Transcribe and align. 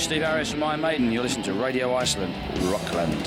is 0.00 0.04
Steve 0.04 0.22
Harris 0.22 0.50
from 0.50 0.62
Iron 0.62 0.80
Maiden. 0.80 1.12
You're 1.12 1.22
listening 1.22 1.44
to 1.44 1.52
Radio 1.52 1.94
Iceland, 1.94 2.32
Rokkland. 2.72 3.20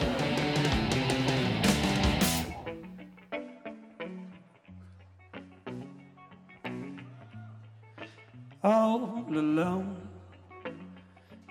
all 8.64 9.26
alone. 9.30 9.98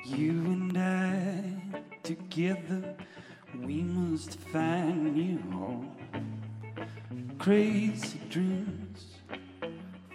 You 0.04 0.30
and 0.30 0.78
I 0.78 1.42
together, 2.02 2.96
we 3.62 3.82
must 3.82 4.40
find 4.40 5.14
new 5.14 5.38
home. 5.52 5.94
Crazy 7.38 8.20
dreams 8.28 9.18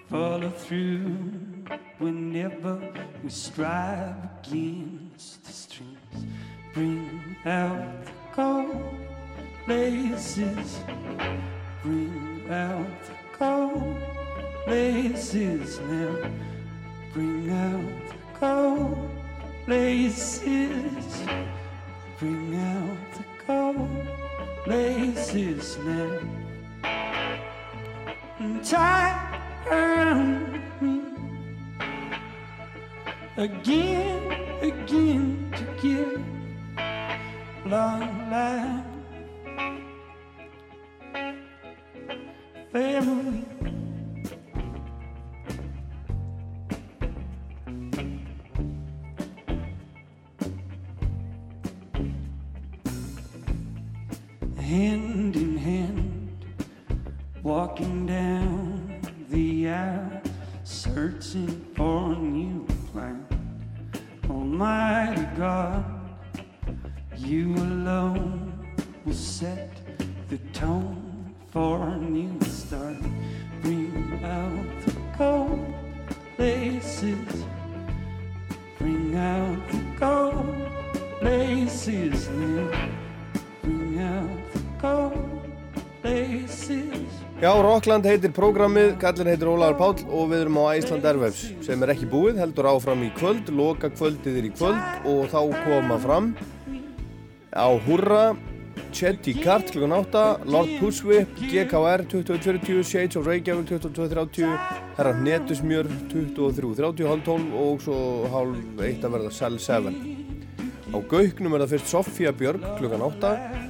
follow 0.09 0.49
through 0.49 1.46
whenever 1.99 2.79
we 3.23 3.29
strive 3.29 4.15
against 4.41 5.43
the 5.45 5.51
streams. 5.51 6.25
Bring 6.73 7.35
out 7.45 8.05
the 8.05 8.11
cold 8.33 8.95
places, 9.65 10.79
bring 11.83 12.45
out 12.49 13.03
the 13.03 13.37
cold 13.37 13.97
places 14.65 15.79
now. 15.79 16.29
Bring 17.13 17.49
out 17.49 18.09
the 18.09 18.39
cold 18.39 19.09
places. 19.65 21.23
Bring 22.19 22.55
out 22.55 23.13
the 23.13 23.23
cold 23.45 24.07
places 24.65 25.77
now. 25.79 26.19
And 28.39 28.63
tie 28.63 29.41
around 29.71 30.61
again, 33.37 34.31
again 34.61 35.53
to 35.55 35.63
give 35.81 37.71
long 37.71 38.31
life. 38.31 38.83
Family. 42.71 43.45
hand 54.57 55.35
in 55.37 55.55
hand, 55.55 56.45
walking 57.41 58.05
down 58.05 58.99
the 59.29 59.69
aisle, 59.69 60.21
searching 60.65 61.65
for 61.73 62.13
new. 62.17 62.66
Almighty 64.29 65.25
God, 65.37 65.85
you 67.15 67.53
alone 67.55 68.67
will 69.05 69.13
set 69.13 69.71
the 70.29 70.37
tone 70.51 71.33
for 71.49 71.87
a 71.87 71.97
new 71.97 72.37
start. 72.41 72.97
Bring 73.61 74.19
out 74.23 74.85
the 74.85 74.95
cold 75.17 75.73
places, 76.35 77.43
bring 78.77 79.15
out 79.15 79.69
the 79.69 79.83
cold 79.97 80.67
places 81.19 82.27
now. 82.29 82.96
Já, 87.37 87.51
Rockland 87.61 88.01
heitir 88.09 88.31
prógramið, 88.33 88.95
kallin 88.97 89.27
heitir 89.29 89.45
Ólaður 89.51 89.75
Páll 89.77 89.99
og 90.09 90.31
við 90.31 90.39
erum 90.47 90.55
á 90.57 90.73
Æsland 90.73 91.03
Ervefs 91.05 91.43
sem 91.61 91.83
er 91.85 91.91
ekki 91.93 92.07
búið, 92.09 92.39
heldur 92.41 92.65
áfram 92.71 93.03
í 93.05 93.11
kvöld, 93.13 93.51
loka 93.53 93.91
kvöldið 93.93 94.39
er 94.39 94.47
í 94.47 94.51
kvöld 94.55 95.05
og 95.05 95.27
þá 95.29 95.53
koma 95.67 95.99
fram 96.01 96.31
á 97.53 97.69
Hurra, 97.85 98.33
Chetty 98.89 99.35
Kart 99.37 99.69
kl. 99.69 99.85
8, 99.85 100.25
Lord 100.49 100.73
Pushwhip, 100.81 101.37
GKR 101.37 102.07
2140, 102.09 102.81
Shades 102.81 103.21
of 103.21 103.29
Reykjavík 103.29 103.69
2230, 103.69 104.57
Herra 104.97 105.13
Netusmjör 105.21 105.93
2330, 106.09 107.05
halv 107.05 107.25
12 107.29 107.57
og 107.67 107.85
svo 107.85 108.01
halv 108.33 108.81
1 108.81 109.05
að 109.05 109.13
verða 109.19 109.37
Cell 109.37 109.61
7. 109.61 109.93
Á 110.89 110.97
Gauknum 111.05 111.53
er 111.53 111.67
það 111.67 111.77
fyrst 111.77 111.93
Sofía 111.93 112.33
Björg 112.33 112.65
kl. 112.81 112.97
8 112.97 113.66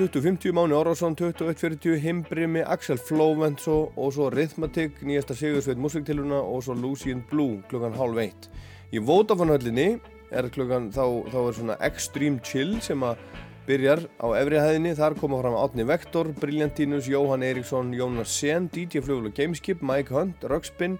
2050 0.00 0.52
Máni 0.52 0.72
Orvarsson 0.72 1.14
2140 1.14 2.00
Himbrimi, 2.00 2.62
Axel 2.64 2.96
Flóvents 2.96 3.66
og, 3.68 3.92
og 4.00 4.14
svo 4.16 4.30
Rhythmatic, 4.32 5.02
nýjasta 5.04 5.34
Sigursveit 5.36 5.76
musiktiluna 5.76 6.38
og 6.40 6.62
svo 6.64 6.72
Lucian 6.72 7.20
Blue 7.28 7.58
klukkan 7.68 7.92
halv 7.98 8.16
eitt. 8.22 8.48
Í 8.96 9.02
Vodafone-höllinni 9.04 9.98
er 10.32 10.48
klukkan, 10.54 10.88
þá, 10.94 11.04
þá 11.28 11.36
er 11.42 11.58
svona 11.58 11.76
Extreme 11.84 12.40
Chill 12.40 12.78
sem 12.80 13.04
að 13.04 13.20
byrjar 13.68 14.06
á 14.24 14.26
efrihæðinni, 14.38 14.94
þar 14.96 15.18
koma 15.20 15.42
fram 15.42 15.58
Átni 15.60 15.84
Vektor, 15.90 16.32
Briljantinus, 16.40 17.10
Jóhann 17.12 17.44
Eriksson, 17.44 17.92
Jónas 17.92 18.32
Sen, 18.40 18.70
DJ 18.72 19.04
Flugul 19.04 19.28
og 19.28 19.36
Gameskip, 19.36 19.84
Mike 19.84 20.16
Hunt, 20.16 20.48
Rugspin, 20.48 20.96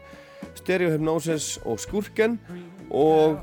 Stereo 0.60 0.92
Hypnosis 0.92 1.54
og 1.64 1.80
Skurken 1.80 2.36
og 2.92 3.40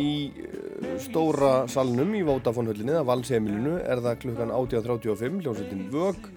í 0.00 0.12
uh, 0.30 0.94
stóra 1.02 1.52
salnum 1.70 2.14
í 2.16 2.22
Vodafone-höllinni, 2.26 2.94
það 2.96 3.08
valsemilinu, 3.10 3.74
er 3.82 4.02
það 4.04 4.20
klukkan 4.24 4.54
18.35, 4.54 5.42
hljómsveitin 5.44 5.84
Vög, 5.92 6.30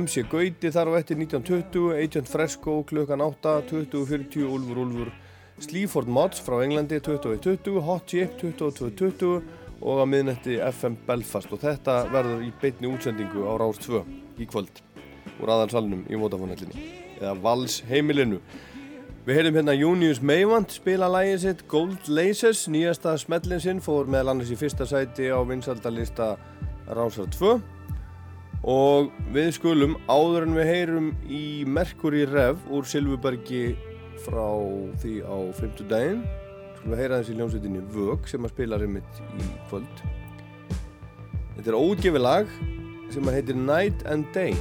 MC 0.00 0.24
Gauti 0.30 0.72
þar 0.74 0.90
á 0.90 0.98
eftir 1.00 1.20
19.20, 1.20 1.92
Agent 1.98 2.30
Fresco 2.30 2.80
klukkan 2.88 3.24
8, 3.24 3.58
20.40, 3.70 4.48
Ulfur 4.48 4.82
Ulfur, 4.84 5.12
Sleaford 5.62 6.10
Mods 6.10 6.42
frá 6.42 6.58
Englandi 6.64 6.98
21.20, 6.98 7.78
Hot 7.86 8.08
Chip 8.10 8.34
22.20 8.42 9.44
og 9.84 10.02
á 10.02 10.04
miðnetti 10.08 10.58
FM 10.58 10.98
Belfast. 11.06 11.52
Og 11.54 11.62
þetta 11.62 12.04
verður 12.12 12.42
í 12.46 12.50
beitni 12.60 12.90
útsendingu 12.90 13.46
á 13.46 13.54
Rás 13.60 13.78
2 13.84 14.02
í 14.42 14.48
kvöld 14.50 14.82
úr 15.40 15.52
aðalsalnum 15.54 16.04
í 16.10 16.18
Vodafone-höllinni 16.18 16.88
eða 17.20 17.34
Vals 17.44 17.80
heimilinu. 17.88 18.40
Við 19.24 19.38
heyrðum 19.38 19.54
hérna 19.56 19.72
Junius 19.72 20.18
Meivand 20.20 20.68
spila 20.68 21.06
lægið 21.08 21.38
sitt 21.40 21.62
Gold 21.72 22.10
Lasers, 22.12 22.66
nýjasta 22.68 23.14
smellin 23.16 23.62
sinn, 23.64 23.78
fór 23.80 24.04
meðal 24.04 24.34
annars 24.34 24.50
í 24.52 24.58
fyrsta 24.60 24.84
sæti 24.84 25.30
á 25.32 25.40
vinsaldalista 25.48 26.34
Rásar 26.92 27.30
2 27.32 27.54
og 28.68 29.08
við 29.32 29.48
skulum 29.56 29.96
áður 30.12 30.44
en 30.44 30.58
við 30.58 30.68
heyrum 30.68 31.08
í 31.24 31.64
Mercury 31.64 32.26
Rev 32.28 32.60
úr 32.68 32.84
Silvubergi 32.84 33.72
frá 34.26 34.44
því 35.00 35.14
á 35.24 35.36
50 35.56 35.88
daginn 35.88 36.20
skulum 36.76 36.92
við 36.92 37.02
heyra 37.06 37.22
þessi 37.22 37.40
ljónsveitinni 37.40 37.88
Vög 37.96 38.28
sem 38.28 38.44
að 38.44 38.52
spila 38.58 38.82
reymitt 38.84 39.24
í 39.40 39.48
kvöld. 39.70 40.06
Þetta 41.56 41.72
er 41.72 41.80
ógefi 41.80 42.20
lag 42.20 42.56
sem 43.08 43.24
að 43.24 43.40
heitir 43.40 43.56
Night 43.56 44.04
and 44.04 44.28
Day 44.36 44.52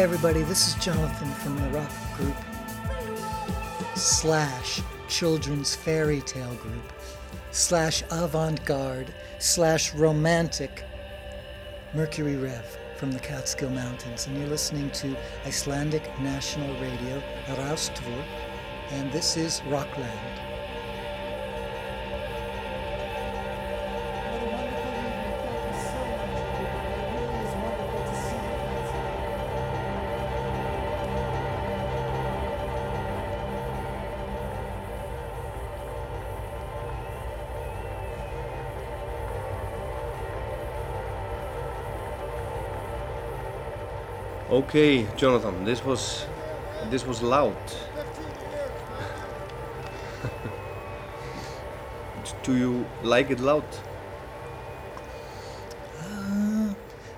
Everybody, 0.00 0.44
this 0.44 0.68
is 0.68 0.82
Jonathan 0.82 1.28
from 1.28 1.56
the 1.56 1.68
rock 1.78 1.92
group 2.16 2.34
slash 3.94 4.80
children's 5.08 5.76
fairy 5.76 6.22
tale 6.22 6.54
group 6.54 6.94
slash 7.50 8.02
avant-garde 8.10 9.12
slash 9.40 9.92
romantic 9.92 10.84
Mercury 11.92 12.36
Rev 12.36 12.64
from 12.96 13.12
the 13.12 13.18
Catskill 13.18 13.68
Mountains 13.68 14.26
and 14.26 14.38
you're 14.38 14.48
listening 14.48 14.90
to 14.92 15.14
Icelandic 15.44 16.08
National 16.18 16.72
Radio 16.80 17.22
Raustvur 17.48 18.24
and 18.92 19.12
this 19.12 19.36
is 19.36 19.60
Rokkland. 19.68 20.49
Okay, 44.50 45.06
Jonathan, 45.16 45.64
this 45.64 45.84
was 45.84 46.26
this 46.90 47.06
was 47.06 47.22
loud. 47.22 47.56
Do 52.42 52.56
you 52.56 52.84
like 53.02 53.30
it 53.30 53.40
loud? 53.40 53.64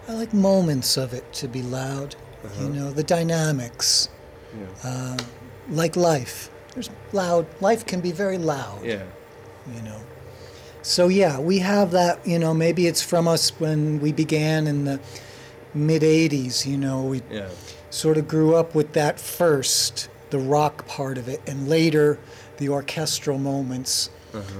I 0.08 0.14
like 0.14 0.34
moments 0.34 0.96
of 0.96 1.14
it 1.14 1.32
to 1.34 1.46
be 1.48 1.62
loud, 1.62 2.16
you 2.60 2.68
know, 2.68 2.90
the 2.90 3.04
dynamics, 3.04 4.08
Yeah. 4.54 4.66
uh, 4.90 5.16
like 5.70 5.96
life. 5.96 6.50
There's 6.74 6.90
loud, 7.12 7.46
life 7.60 7.86
can 7.86 8.00
be 8.00 8.12
very 8.12 8.36
loud. 8.36 8.84
Yeah. 8.84 9.04
you 9.74 9.80
know. 9.82 10.00
So 10.82 11.06
yeah, 11.08 11.38
we 11.38 11.60
have 11.60 11.92
that, 11.92 12.26
you 12.26 12.38
know, 12.38 12.52
maybe 12.52 12.88
it's 12.88 13.00
from 13.00 13.28
us 13.28 13.50
when 13.60 14.00
we 14.00 14.12
began 14.12 14.66
in 14.66 14.84
the 14.84 14.98
mid 15.74 16.02
80s, 16.02 16.66
you 16.66 16.76
know, 16.76 17.02
we 17.02 17.22
Yeah. 17.30 17.48
sort 17.90 18.16
of 18.18 18.28
grew 18.28 18.54
up 18.54 18.74
with 18.74 18.92
that 18.92 19.18
first, 19.20 20.08
the 20.30 20.38
rock 20.38 20.86
part 20.86 21.18
of 21.18 21.28
it, 21.28 21.40
and 21.46 21.68
later 21.68 22.18
the 22.58 22.68
orchestral 22.68 23.38
moments 23.38 24.10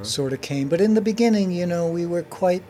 sort 0.03 0.33
of 0.35 0.41
came. 0.43 0.69
But 0.69 0.81
in 0.83 0.93
the 0.95 1.01
beginning, 1.01 1.51
you 1.51 1.65
know, 1.67 1.87
we 1.87 2.05
were 2.05 2.23
quite 2.23 2.63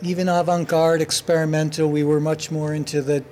even 0.00 0.26
avant-garde, 0.28 1.00
experimental. 1.02 1.88
We 1.90 2.02
were 2.02 2.18
much 2.20 2.50
more 2.50 2.72
into 2.74 3.02
the 3.02 3.24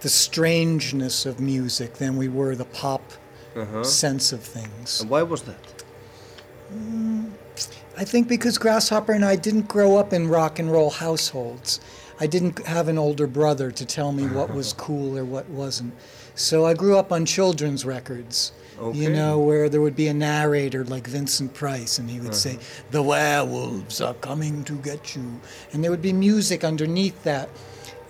the 0.00 0.08
strangeness 0.08 1.24
of 1.26 1.38
music 1.38 1.94
than 1.98 2.16
we 2.16 2.28
were 2.28 2.56
the 2.56 2.64
pop 2.64 3.12
Uh-huh. 3.56 3.84
sense 3.84 4.32
of 4.32 4.40
things. 4.40 5.00
And 5.00 5.08
why 5.08 5.22
was 5.22 5.42
that? 5.42 5.84
I 7.96 8.04
think 8.04 8.26
because 8.28 8.58
Grasshopper 8.58 9.12
and 9.12 9.24
I 9.24 9.36
didn't 9.36 9.68
grow 9.68 9.96
up 9.96 10.12
in 10.12 10.28
rock 10.28 10.58
and 10.58 10.72
roll 10.72 10.90
households. 10.90 11.78
I 12.22 12.28
didn't 12.28 12.64
have 12.68 12.86
an 12.86 12.98
older 12.98 13.26
brother 13.26 13.72
to 13.72 13.84
tell 13.84 14.12
me 14.12 14.28
what 14.28 14.54
was 14.54 14.72
cool 14.84 15.18
or 15.18 15.24
what 15.24 15.48
wasn't. 15.50 15.92
So 16.36 16.64
I 16.64 16.72
grew 16.72 16.96
up 16.96 17.10
on 17.10 17.26
children's 17.26 17.84
records. 17.84 18.52
You 18.92 19.10
know, 19.10 19.38
where 19.38 19.68
there 19.68 19.80
would 19.80 19.94
be 19.94 20.08
a 20.08 20.14
narrator 20.14 20.84
like 20.84 21.06
Vincent 21.06 21.54
Price, 21.54 21.98
and 21.98 22.10
he 22.10 22.18
would 22.18 22.34
say, 22.34 22.54
uh-huh. 22.54 22.82
The 22.90 23.02
werewolves 23.02 24.00
are 24.00 24.14
coming 24.14 24.64
to 24.64 24.72
get 24.72 25.14
you. 25.14 25.40
And 25.72 25.84
there 25.84 25.90
would 25.92 26.02
be 26.02 26.12
music 26.12 26.64
underneath 26.64 27.22
that. 27.22 27.48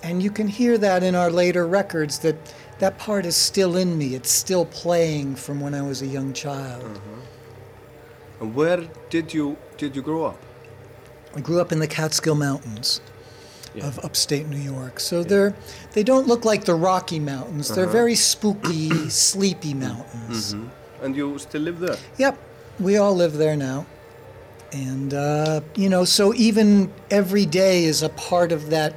And 0.03 0.23
you 0.23 0.31
can 0.31 0.49
hear 0.49 0.79
that 0.79 1.03
in 1.03 1.15
our 1.15 1.31
later 1.31 1.67
records 1.67 2.21
that 2.21 2.37
that 2.79 2.97
part 2.97 3.27
is 3.27 3.37
still 3.37 3.77
in 3.77 3.99
me. 3.99 4.15
It's 4.15 4.31
still 4.31 4.65
playing 4.65 5.37
from 5.37 5.61
when 5.61 5.75
I 5.75 5.83
was 5.83 6.01
a 6.01 6.07
young 6.07 6.33
child. 6.33 6.85
Uh-huh. 6.85 8.41
And 8.41 8.55
where 8.55 8.89
did 9.11 9.35
you 9.35 9.57
did 9.77 9.95
you 9.97 10.01
grow 10.01 10.25
up? 10.25 10.39
I 11.35 11.41
grew 11.41 11.61
up 11.61 11.73
in 11.73 11.81
the 11.81 11.89
Catskill 11.89 12.35
Mountains 12.35 13.01
Yeah. 13.75 13.87
of 13.87 13.99
upstate 14.05 14.47
New 14.49 14.59
York. 14.75 15.01
So 15.01 15.23
they're 15.25 15.55
they 15.93 16.03
don't 16.03 16.27
look 16.27 16.45
like 16.45 16.65
the 16.65 16.75
Rocky 16.75 17.19
Mountains. 17.19 17.69
They're 17.75 17.85
Uh-huh. 17.85 17.93
very 17.93 18.15
spooky, 18.15 19.09
sleepy 19.29 19.73
mountains. 19.75 20.55
And 21.03 21.17
you 21.17 21.39
still 21.39 21.63
live 21.63 21.79
there? 21.81 21.97
Yep, 22.19 22.39
we 22.79 22.97
all 22.99 23.15
live 23.17 23.33
there 23.39 23.57
now. 23.57 23.87
And 24.73 25.13
uh, 25.15 25.61
you 25.75 25.89
know, 25.89 26.05
so 26.05 26.33
even 26.35 26.91
every 27.11 27.47
day 27.47 27.85
is 27.85 28.03
a 28.03 28.09
part 28.11 28.53
of 28.53 28.71
that 28.71 28.95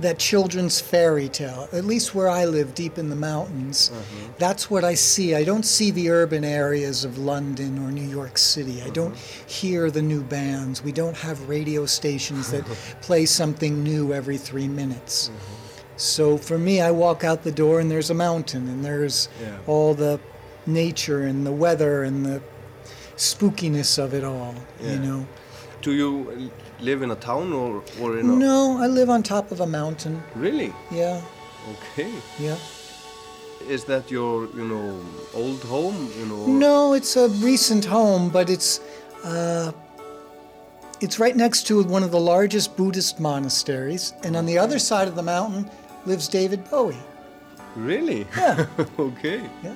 that 0.00 0.18
children's 0.18 0.80
fairy 0.80 1.28
tale. 1.28 1.68
At 1.72 1.84
least 1.84 2.14
where 2.14 2.28
I 2.28 2.44
live, 2.44 2.74
deep 2.74 2.98
in 2.98 3.10
the 3.10 3.16
mountains, 3.16 3.90
mm-hmm. 3.90 4.32
that's 4.38 4.70
what 4.70 4.84
I 4.84 4.94
see. 4.94 5.34
I 5.34 5.44
don't 5.44 5.64
see 5.64 5.90
the 5.90 6.10
urban 6.10 6.44
areas 6.44 7.04
of 7.04 7.18
London 7.18 7.78
or 7.78 7.90
New 7.90 8.08
York 8.08 8.38
City. 8.38 8.82
I 8.82 8.90
don't 8.90 9.14
mm-hmm. 9.14 9.48
hear 9.48 9.90
the 9.90 10.02
new 10.02 10.22
bands. 10.22 10.82
We 10.82 10.92
don't 10.92 11.16
have 11.16 11.48
radio 11.48 11.86
stations 11.86 12.50
that 12.50 12.64
play 13.02 13.26
something 13.26 13.82
new 13.82 14.12
every 14.12 14.38
three 14.38 14.68
minutes. 14.68 15.28
Mm-hmm. 15.28 15.60
So 15.96 16.38
for 16.38 16.58
me, 16.58 16.80
I 16.80 16.90
walk 16.90 17.24
out 17.24 17.42
the 17.42 17.52
door 17.52 17.78
and 17.78 17.90
there's 17.90 18.10
a 18.10 18.14
mountain 18.14 18.68
and 18.68 18.84
there's 18.84 19.28
Yeah. 19.40 19.58
all 19.66 19.94
the 19.94 20.18
nature 20.66 21.22
and 21.22 21.46
the 21.46 21.52
weather 21.52 22.04
and 22.04 22.24
the 22.24 22.40
spookiness 23.16 23.98
of 23.98 24.14
it 24.14 24.24
all. 24.24 24.54
Yeah. 24.80 24.92
You 24.92 24.98
know. 24.98 25.26
Do 25.82 25.92
you 25.92 26.50
live 26.82 27.02
in 27.02 27.10
a 27.10 27.16
town 27.16 27.52
or, 27.52 27.82
or 28.00 28.18
in 28.18 28.28
a... 28.30 28.32
No, 28.36 28.78
I 28.78 28.86
live 28.86 29.10
on 29.10 29.22
top 29.22 29.50
of 29.52 29.60
a 29.60 29.66
mountain. 29.66 30.22
Really? 30.34 30.72
Yeah, 30.90 31.20
Okay. 31.72 32.10
yeah. 32.38 32.56
Is 33.68 33.84
that 33.84 34.10
your, 34.10 34.46
you 34.56 34.64
know, 34.64 34.98
old 35.34 35.62
home, 35.64 36.10
you 36.18 36.26
know? 36.26 36.46
No, 36.46 36.94
it's 36.94 37.16
a 37.16 37.28
recent 37.28 37.84
home, 37.84 38.30
but 38.30 38.48
it's 38.48 38.80
uh, 39.22 39.70
it's 41.02 41.18
right 41.18 41.36
next 41.36 41.66
to 41.66 41.82
one 41.84 42.02
of 42.02 42.10
the 42.10 42.18
largest 42.18 42.74
Buddhist 42.76 43.20
monasteries, 43.20 44.14
and 44.24 44.34
on 44.34 44.46
the 44.46 44.56
other 44.58 44.78
side 44.78 45.08
of 45.08 45.14
the 45.14 45.22
mountain 45.22 45.70
lives 46.06 46.26
David 46.26 46.68
Bowie. 46.70 46.96
Really? 47.76 48.26
Yeah, 48.34 48.66
okay. 48.98 49.42
yeah. 49.62 49.74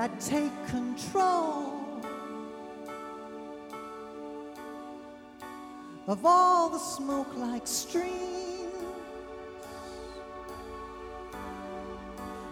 That 0.00 0.18
take 0.18 0.66
control 0.66 1.74
of 6.06 6.24
all 6.24 6.70
the 6.70 6.78
smoke 6.78 7.28
like 7.36 7.66
streams 7.66 8.72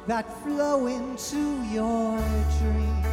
that 0.07 0.27
flow 0.43 0.89
into 0.89 1.43
your 1.73 2.19
dreams. 2.59 3.07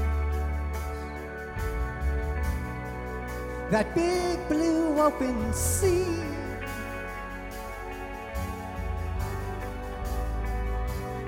that 3.72 3.88
big 3.96 4.38
blue 4.50 5.00
open 5.00 5.54
sea. 5.54 6.20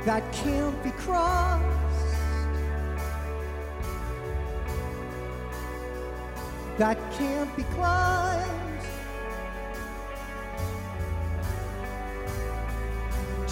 That 0.04 0.24
can't 0.34 0.84
be 0.84 0.92
crossed. 0.92 1.87
That 6.78 6.98
can't 7.14 7.56
be 7.58 7.64
climbed. 7.64 8.82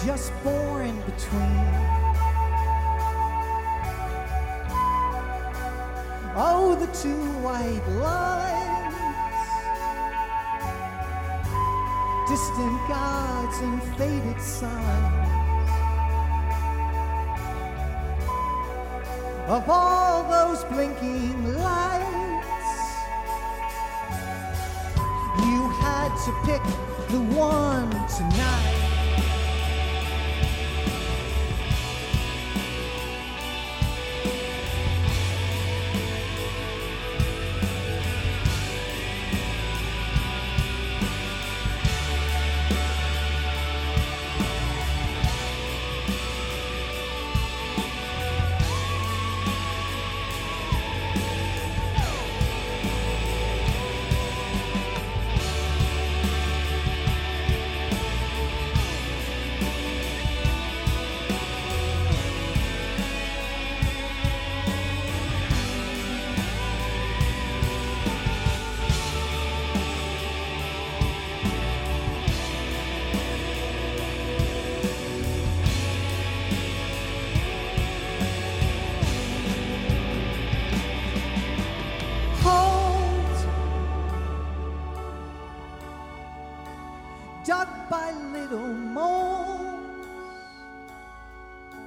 Just 0.04 0.32
born 0.44 0.94
between. 1.00 2.06
Oh, 6.38 6.76
the 6.78 6.86
two 6.92 7.24
white 7.42 7.88
lines, 7.98 8.94
distant 12.28 12.78
gods 12.86 13.58
and 13.58 13.82
faded 13.96 14.40
signs 14.40 15.26
of 19.48 19.68
all 19.68 20.22
those 20.30 20.62
blinking 20.64 21.54
lights. 21.54 22.05
To 26.26 26.32
pick 26.44 26.62
the 27.08 27.20
one 27.20 27.88
tonight. 28.08 28.75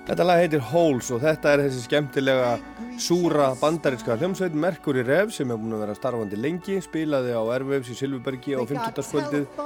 Þetta 0.09 0.25
lag 0.25 0.39
heitir 0.41 0.63
Holes 0.71 1.11
og 1.13 1.19
þetta 1.21 1.51
er 1.53 1.61
þessi 1.67 1.83
skemmtilega 1.83 2.53
súra 2.97 3.51
bandaríska 3.59 4.15
hljómsveit 4.17 4.55
Mercury 4.57 5.03
Rev 5.05 5.29
sem 5.29 5.51
er 5.53 5.59
búin 5.61 5.75
að 5.77 5.83
vera 5.83 5.97
starfandi 5.99 6.39
lengi, 6.39 6.79
spilaði 6.81 7.35
á 7.37 7.45
Airwaves 7.45 7.91
í 7.93 7.97
Silfurbergi 7.99 8.55
á 8.57 8.65
50. 8.65 9.03
kvöldið 9.05 9.59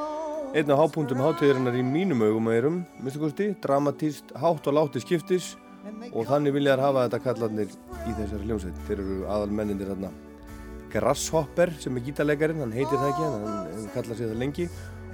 Einn 0.60 0.74
af 0.76 0.82
hápunktum 0.82 1.24
hátíðurinnar 1.24 1.78
í 1.80 1.86
mínum 1.88 2.26
augum 2.28 2.50
kosti, 3.22 3.54
dramatíst, 3.64 4.36
hátt 4.36 4.68
og 4.68 4.76
látti 4.76 5.00
skiptis 5.00 5.54
og 6.12 6.28
þannig 6.28 6.58
viljaðar 6.58 6.84
hafa 6.90 7.06
þetta 7.08 7.22
kallarnir 7.24 7.72
í 8.04 8.12
þessari 8.20 8.44
hljómsveit. 8.44 8.84
Þeir 8.90 9.00
eru 9.00 9.22
aðal 9.24 9.56
mennindir 9.62 9.94
hérna. 9.94 10.12
Grasshopper 10.92 11.72
sem 11.80 11.96
er 11.96 12.04
gítarleikarin, 12.04 12.60
hann 12.60 12.76
heitir 12.76 13.00
það 13.00 13.14
ekki, 13.14 13.32
hann 13.32 13.90
kallar 13.96 14.20
sér 14.20 14.36
það 14.36 14.44
lengi 14.44 14.68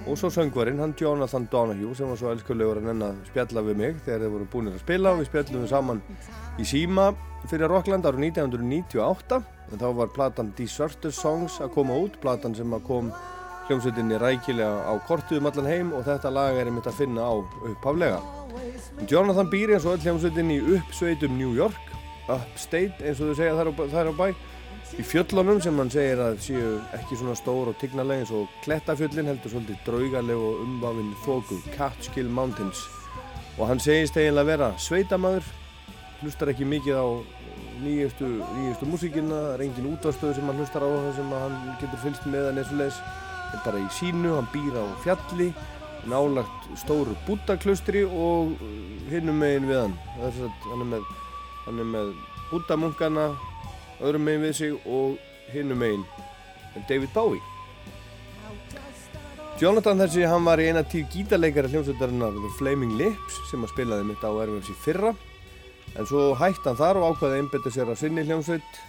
og 0.07 0.17
svo 0.17 0.29
söngvarinn, 0.33 0.79
hann 0.79 0.95
Jonathan 0.97 1.47
Donahue 1.51 1.95
sem 1.95 2.09
var 2.09 2.19
svo 2.19 2.31
elskulegur 2.33 2.79
að 2.79 2.89
nenn 2.89 3.07
að 3.09 3.17
spjalla 3.29 3.63
við 3.65 3.81
mig 3.81 3.97
þegar 4.05 4.23
þeir 4.23 4.35
voru 4.35 4.47
búinir 4.53 4.77
að 4.77 4.83
spila 4.85 5.13
og 5.13 5.19
við 5.19 5.29
spjallum 5.29 5.65
við 5.65 5.73
saman 5.73 6.03
í 6.59 6.67
síma 6.67 7.09
fyrir 7.49 7.71
Rockland 7.71 8.07
árið 8.07 8.29
1998 8.29 9.41
en 9.69 9.81
þá 9.81 9.89
var 9.99 10.13
platan 10.15 10.53
Deserted 10.57 11.13
Songs 11.15 11.59
að 11.63 11.73
koma 11.75 11.97
út, 11.99 12.15
platan 12.23 12.55
sem 12.57 12.73
að 12.73 12.85
kom 12.87 13.11
hljómsveitinni 13.69 14.17
rækilega 14.17 14.81
á 14.89 14.93
kortuðum 15.05 15.49
allan 15.51 15.69
heim 15.69 15.91
og 15.93 16.05
þetta 16.07 16.31
lag 16.33 16.57
er 16.57 16.69
einmitt 16.71 16.89
að 16.89 17.03
finna 17.03 17.27
á 17.29 17.33
upphaflega. 17.37 18.21
Jonathan 19.09 19.51
býr 19.51 19.75
eins 19.75 19.85
og 19.85 19.97
öll 19.97 20.05
hljómsveitinni 20.07 20.57
í 20.57 20.77
uppsveitum 20.79 21.37
New 21.37 21.53
York, 21.57 21.93
upstate 22.25 22.97
eins 23.03 23.21
og 23.21 23.29
þau 23.29 23.37
segja 23.37 23.57
þar 23.59 23.69
á, 23.69 23.73
þar 23.93 24.09
á 24.09 24.13
bæ, 24.17 24.25
í 24.97 25.03
fjöllunum 25.05 25.59
sem 25.61 25.77
hann 25.77 25.91
segir 25.93 26.19
að 26.23 26.39
séu 26.43 26.69
ekki 26.97 27.17
svona 27.19 27.35
stór 27.37 27.69
og 27.71 27.77
tignaleg 27.81 28.23
eins 28.23 28.31
og 28.35 28.49
Klettafjöllin 28.63 29.29
heldur 29.29 29.53
svolítið 29.53 29.83
draugaleg 29.85 30.39
og 30.39 30.63
umvafinn 30.63 31.11
þóku, 31.25 31.59
Catskill 31.75 32.31
Mountains. 32.33 32.81
Og 33.59 33.67
hann 33.69 33.81
segist 33.83 34.17
eiginlega 34.17 34.47
vera 34.47 34.69
sveitamæður, 34.81 35.47
hlustar 36.21 36.53
ekki 36.53 36.67
mikið 36.67 37.01
á 37.01 37.07
nýjustu, 37.83 38.29
nýjustu 38.57 38.87
músíkina, 38.89 39.41
það 39.43 39.53
er 39.53 39.65
engin 39.67 39.89
útvarstöðu 39.93 40.37
sem 40.37 40.49
hann 40.51 40.61
hlustar 40.63 40.85
á 40.85 40.89
það 40.89 41.11
sem 41.19 41.35
hann 41.35 41.59
getur 41.81 42.01
fylgst 42.05 42.29
með 42.31 42.47
að 42.49 42.57
nesulegs 42.59 43.01
er 43.49 43.61
bara 43.65 43.83
í 43.83 43.91
sínu, 43.99 44.33
hann 44.35 44.49
býr 44.53 44.79
á 44.79 44.85
fjalli 45.03 45.51
nálagt 46.09 46.67
stóru 46.79 47.15
búttaklustri 47.27 48.05
og 48.07 48.55
hinnum 49.11 49.39
megin 49.43 49.67
við 49.69 49.83
hann. 49.83 49.95
Þess 50.17 50.43
að 50.47 50.67
hann 50.71 50.83
er 50.85 50.91
með, 50.95 51.13
er 51.67 51.89
með 51.93 52.11
búttamunkana 52.49 53.29
öðrum 53.99 54.27
megin 54.27 54.45
við 54.47 54.53
sig 54.59 54.75
og 54.87 55.17
hinnum 55.53 55.81
megin. 55.81 56.05
David 56.89 57.09
Bowie? 57.13 57.41
Jonathan 59.59 59.99
þessi, 59.99 60.21
hann 60.23 60.45
var 60.47 60.61
í 60.63 60.69
eina 60.69 60.85
tíu 60.87 61.03
gítarleikara 61.11 61.67
hljómsveitarinnar 61.67 62.37
The 62.37 62.51
Flaming 62.55 62.93
Lips 62.95 63.41
sem 63.49 63.65
að 63.65 63.73
spilaði 63.73 64.05
mitt 64.07 64.21
á 64.23 64.31
RFC 64.31 64.71
fyrra. 64.85 65.11
En 65.99 66.07
svo 66.07 66.29
hætti 66.39 66.63
hann 66.69 66.79
þar 66.79 67.01
og 67.01 67.09
ákvaði 67.09 67.33
að 67.33 67.41
einbetta 67.41 67.73
sér 67.75 67.91
að 67.91 67.99
sinni 67.99 68.23
hljómsveit. 68.23 68.79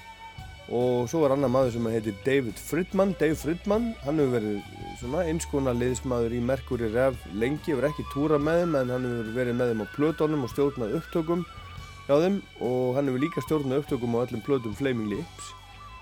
Og 0.70 1.08
svo 1.10 1.24
var 1.24 1.34
annar 1.34 1.50
maður 1.50 1.74
sem 1.74 1.88
heitir 1.90 2.14
David 2.22 2.60
Fridman 2.62 3.16
Dave 3.18 3.34
Fridman, 3.34 3.88
hann 4.04 4.22
hefur 4.22 4.36
verið 4.36 4.60
svona 5.00 5.24
einskona 5.26 5.74
liðsmaður 5.74 6.36
í 6.38 6.42
Mercury 6.52 6.92
Rev 6.92 7.18
lengi, 7.34 7.72
hefur 7.72 7.88
ekki 7.88 8.06
túra 8.12 8.38
með 8.38 8.60
þeim 8.60 8.76
en 8.78 8.92
hann 8.94 9.08
hefur 9.08 9.32
verið 9.40 9.58
með 9.58 9.72
þeim 9.72 9.82
á 9.82 9.94
plötunum 9.96 10.46
og 10.46 10.52
stjórnað 10.54 10.94
upptökum 11.00 11.42
hjá 12.10 12.16
þeim 12.24 12.38
og 12.66 12.96
hann 12.96 13.06
hefur 13.06 13.22
líka 13.22 13.42
stjórnað 13.44 13.84
upptökum 13.84 14.16
á 14.18 14.22
öllum 14.24 14.40
plötum 14.42 14.74
Flaming 14.74 15.12
Lips. 15.12 15.50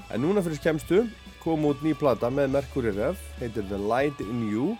En 0.08 0.22
núna 0.24 0.40
fyrir 0.40 0.56
skemstu 0.56 1.02
kom 1.42 1.66
út 1.68 1.82
ný 1.84 1.92
plata 1.98 2.30
með 2.32 2.54
Mercury 2.54 2.94
Rev 2.96 3.18
heitir 3.42 3.66
The 3.68 3.76
Light 3.76 4.22
in 4.24 4.46
You 4.48 4.70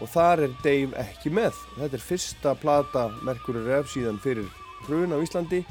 og 0.00 0.08
þar 0.08 0.46
er 0.46 0.54
Dave 0.64 0.96
ekki 1.02 1.32
með. 1.36 1.58
Þetta 1.76 1.98
er 1.98 2.04
fyrsta 2.06 2.54
plata 2.56 3.02
Mercury 3.26 3.60
Rev 3.66 3.90
síðan 3.92 4.20
fyrir 4.24 4.48
hrun 4.86 5.12
á 5.12 5.20
Íslandi. 5.20 5.66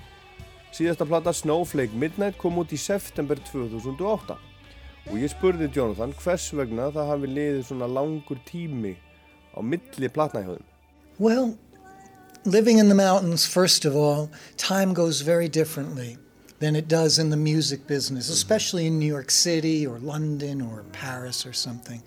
Síðasta 0.78 1.08
plata 1.10 1.34
Snowflake 1.34 1.98
Midnight 1.98 2.38
kom 2.38 2.62
út 2.62 2.76
í 2.76 2.78
september 2.78 3.42
2008 3.50 4.38
og 5.10 5.16
ég 5.18 5.32
spurði 5.34 5.72
Jonathan 5.74 6.14
hvers 6.22 6.52
vegna 6.54 6.92
það 6.94 7.10
hafi 7.16 7.32
liðið 7.32 7.64
svona 7.72 7.90
langur 7.90 8.38
tími 8.46 8.94
á 9.58 9.60
milli 9.66 10.12
þeim. 10.14 10.62
Well, 11.18 11.58
living 12.46 12.78
in 12.78 12.90
the 12.90 12.96
mountains, 12.96 13.46
first 13.46 13.86
of 13.86 13.96
all, 13.96 14.32
time 14.58 14.94
goes 14.94 15.22
very 15.22 15.48
differently 15.48 16.18
than 16.60 16.76
it 16.76 16.88
does 16.88 17.18
in 17.20 17.30
the 17.30 17.38
music 17.38 17.88
business, 17.88 18.26
mm-hmm. 18.26 18.34
especially 18.34 18.88
in 18.88 19.00
New 19.00 19.06
York 19.06 19.32
City 19.32 19.88
or 19.88 19.98
London 20.00 20.62
or 20.62 20.84
Paris 20.92 21.46
or 21.46 21.54
something. 21.54 22.02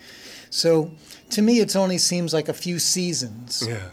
So 0.51 0.91
to 1.31 1.43
me, 1.43 1.61
it 1.61 1.75
only 1.75 1.99
seems 1.99 2.35
like 2.35 2.49
a 2.49 2.55
few 2.55 2.79
seasons 2.79 3.65
Yeah. 3.67 3.89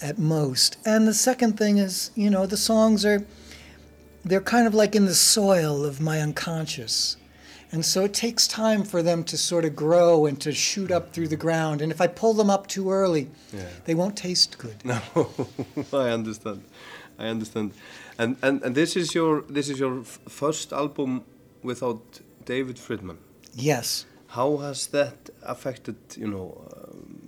at 0.00 0.18
most. 0.18 0.76
And 0.86 1.08
the 1.08 1.14
second 1.14 1.58
thing 1.58 1.78
is, 1.78 2.10
you 2.14 2.30
know, 2.30 2.46
the 2.46 2.56
songs 2.56 3.04
are, 3.04 3.26
they're 4.24 4.40
kind 4.40 4.66
of 4.66 4.74
like 4.74 4.94
in 4.94 5.06
the 5.06 5.14
soil 5.14 5.84
of 5.84 6.00
my 6.00 6.20
unconscious. 6.20 7.16
And 7.72 7.84
so 7.84 8.04
it 8.04 8.12
takes 8.14 8.48
time 8.48 8.82
for 8.84 9.02
them 9.02 9.22
to 9.24 9.36
sort 9.36 9.64
of 9.64 9.76
grow 9.76 10.26
and 10.26 10.40
to 10.40 10.50
shoot 10.52 10.90
up 10.90 11.12
through 11.12 11.28
the 11.28 11.36
ground. 11.36 11.80
And 11.82 11.92
if 11.92 12.00
I 12.00 12.08
pull 12.08 12.34
them 12.34 12.50
up 12.50 12.66
too 12.66 12.90
early, 12.90 13.28
Yeah. 13.52 13.68
they 13.84 13.94
won't 13.94 14.16
taste 14.16 14.58
good. 14.58 14.76
No, 14.84 15.00
I 15.92 16.10
understand. 16.10 16.62
I 17.18 17.26
understand. 17.30 17.72
And, 18.18 18.36
and 18.42 18.62
and 18.64 18.74
this 18.74 18.96
is 18.96 19.14
your 19.14 19.42
this 19.54 19.68
is 19.68 19.78
your 19.78 20.00
f- 20.00 20.18
first 20.28 20.72
album 20.72 21.22
without 21.62 22.20
David 22.44 22.76
Fridmann. 22.76 23.16
Yes. 23.54 24.06
How 24.26 24.56
has 24.58 24.86
that 24.88 25.30
affected, 25.42 25.96
you 26.16 26.26
know, 26.28 26.54
um, 26.76 27.20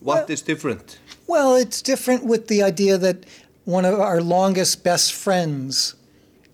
what 0.00 0.30
is 0.30 0.42
different? 0.42 0.98
Well, 1.26 1.56
it's 1.56 1.82
different 1.82 2.24
with 2.24 2.46
the 2.48 2.62
idea 2.62 2.98
that 2.98 3.16
one 3.64 3.84
of 3.84 3.98
our 4.00 4.20
longest 4.20 4.84
best 4.84 5.12
friends 5.12 5.94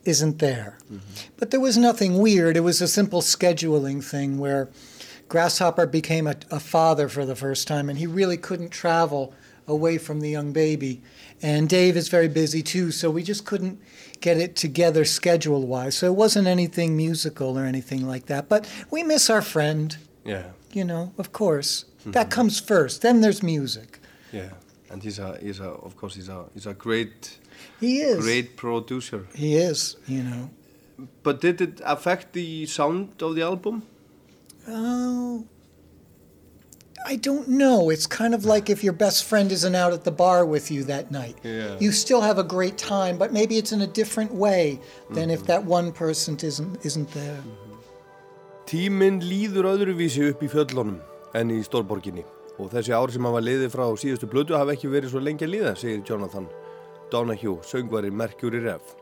isn't 0.05 0.39
there. 0.39 0.79
But 1.37 1.51
there 1.51 1.61
was 1.61 1.77
nothing 1.79 2.19
weird. 2.19 2.57
It 2.57 2.61
was 2.61 2.81
a 2.81 2.89
simple 2.89 3.21
scheduling 3.21 4.03
thing 4.03 4.39
where 4.39 4.69
Grasshopper 5.29 5.87
became 5.87 6.27
a, 6.27 6.37
a 6.51 6.61
father 6.61 7.09
for 7.09 7.25
the 7.25 7.37
first 7.37 7.67
time, 7.69 7.89
and 7.89 7.99
he 7.99 8.07
really 8.07 8.37
couldn't 8.37 8.71
travel 8.71 9.33
away 9.67 9.99
from 9.99 10.21
the 10.21 10.29
young 10.31 10.53
baby. 10.53 11.01
And 11.41 11.69
Dave 11.69 11.97
is 11.97 12.09
very 12.09 12.29
busy 12.29 12.63
too, 12.63 12.91
so 12.91 13.11
we 13.11 13.23
just 13.23 13.47
couldn't 13.47 13.81
get 14.21 14.37
it 14.37 14.55
together 14.57 15.05
schedule 15.05 15.67
wise. 15.67 15.97
So 15.97 16.07
it 16.07 16.17
wasn't 16.17 16.47
anything 16.47 16.97
musical 16.97 17.59
or 17.59 17.65
anything 17.65 18.07
like 18.07 18.27
that. 18.27 18.49
But 18.49 18.69
we 18.91 19.03
miss 19.03 19.31
our 19.31 19.43
friend, 19.43 19.97
Yeah, 20.25 20.51
you 20.73 20.85
know, 20.85 21.13
of 21.19 21.33
course. 21.33 21.87
That 22.05 22.27
mm-hmm. 22.27 22.31
comes 22.31 22.61
first. 22.61 23.03
Then 23.03 23.21
there's 23.21 23.43
music. 23.43 24.01
yeah. 24.33 24.51
And 24.91 25.03
he's 25.03 25.19
a 25.19 25.39
he's 25.41 25.59
a 25.59 25.71
of 25.71 25.97
course 25.97 26.15
he's 26.15 26.29
a 26.29 26.45
he's 26.53 26.67
a 26.67 26.75
great 26.75 27.39
He 27.83 28.01
is. 28.01 28.25
great 28.25 28.57
producer. 28.57 29.27
He 29.35 29.57
is, 29.57 29.97
you 30.07 30.23
know. 30.23 30.51
But 31.23 31.41
did 31.41 31.61
it 31.61 31.81
affect 31.85 32.33
the 32.33 32.67
sound 32.67 33.21
of 33.23 33.35
the 33.35 33.43
album? 33.43 33.83
Oh, 34.69 35.45
I 37.05 37.17
don't 37.17 37.49
know. 37.49 37.91
It's 37.91 38.07
kind 38.07 38.35
of 38.35 38.45
like 38.45 38.71
if 38.71 38.85
your 38.85 38.93
best 38.93 39.25
friend 39.25 39.51
isn't 39.51 39.75
out 39.75 39.93
at 39.93 40.05
the 40.05 40.13
bar 40.13 40.47
with 40.47 40.71
you 40.71 40.85
that 40.85 41.11
night. 41.11 41.37
Yeah. 41.43 41.77
You 41.81 41.91
still 41.91 42.21
have 42.21 42.39
a 42.39 42.45
great 42.45 42.79
time, 42.79 43.19
but 43.19 43.33
maybe 43.33 43.59
it's 43.59 43.73
in 43.73 43.83
a 43.83 43.87
different 43.87 44.33
way 44.33 44.79
than 45.11 45.29
if 45.31 45.45
that 45.47 45.65
one 45.65 45.91
person 45.93 46.37
isn't 46.41 46.87
isn't 46.87 47.11
there. 47.13 47.43
Tíminn 48.67 49.21
líður 49.21 49.67
öðruvísi 49.75 50.31
upp 50.31 50.43
í 50.47 50.49
fjöllunum 50.49 51.01
en 51.35 51.51
í 51.51 51.59
stórborginni 51.67 52.23
og 52.63 52.71
þessi 52.71 52.95
ár 52.95 53.11
sem 53.11 53.25
hafa 53.27 53.41
liðið 53.43 53.73
frá 53.75 53.85
síðustu 53.99 54.29
blödu 54.31 54.55
hafa 54.57 54.77
ekki 54.77 54.89
verið 54.93 55.11
svo 55.13 55.21
lengi 55.21 55.45
að 55.49 55.55
líða, 55.57 55.73
segir 55.77 56.05
Jonathan 56.07 56.47
Donahue, 57.13 57.61
söngvari 57.69 58.11
Mercury 58.11 58.63
Rev. 58.65 58.95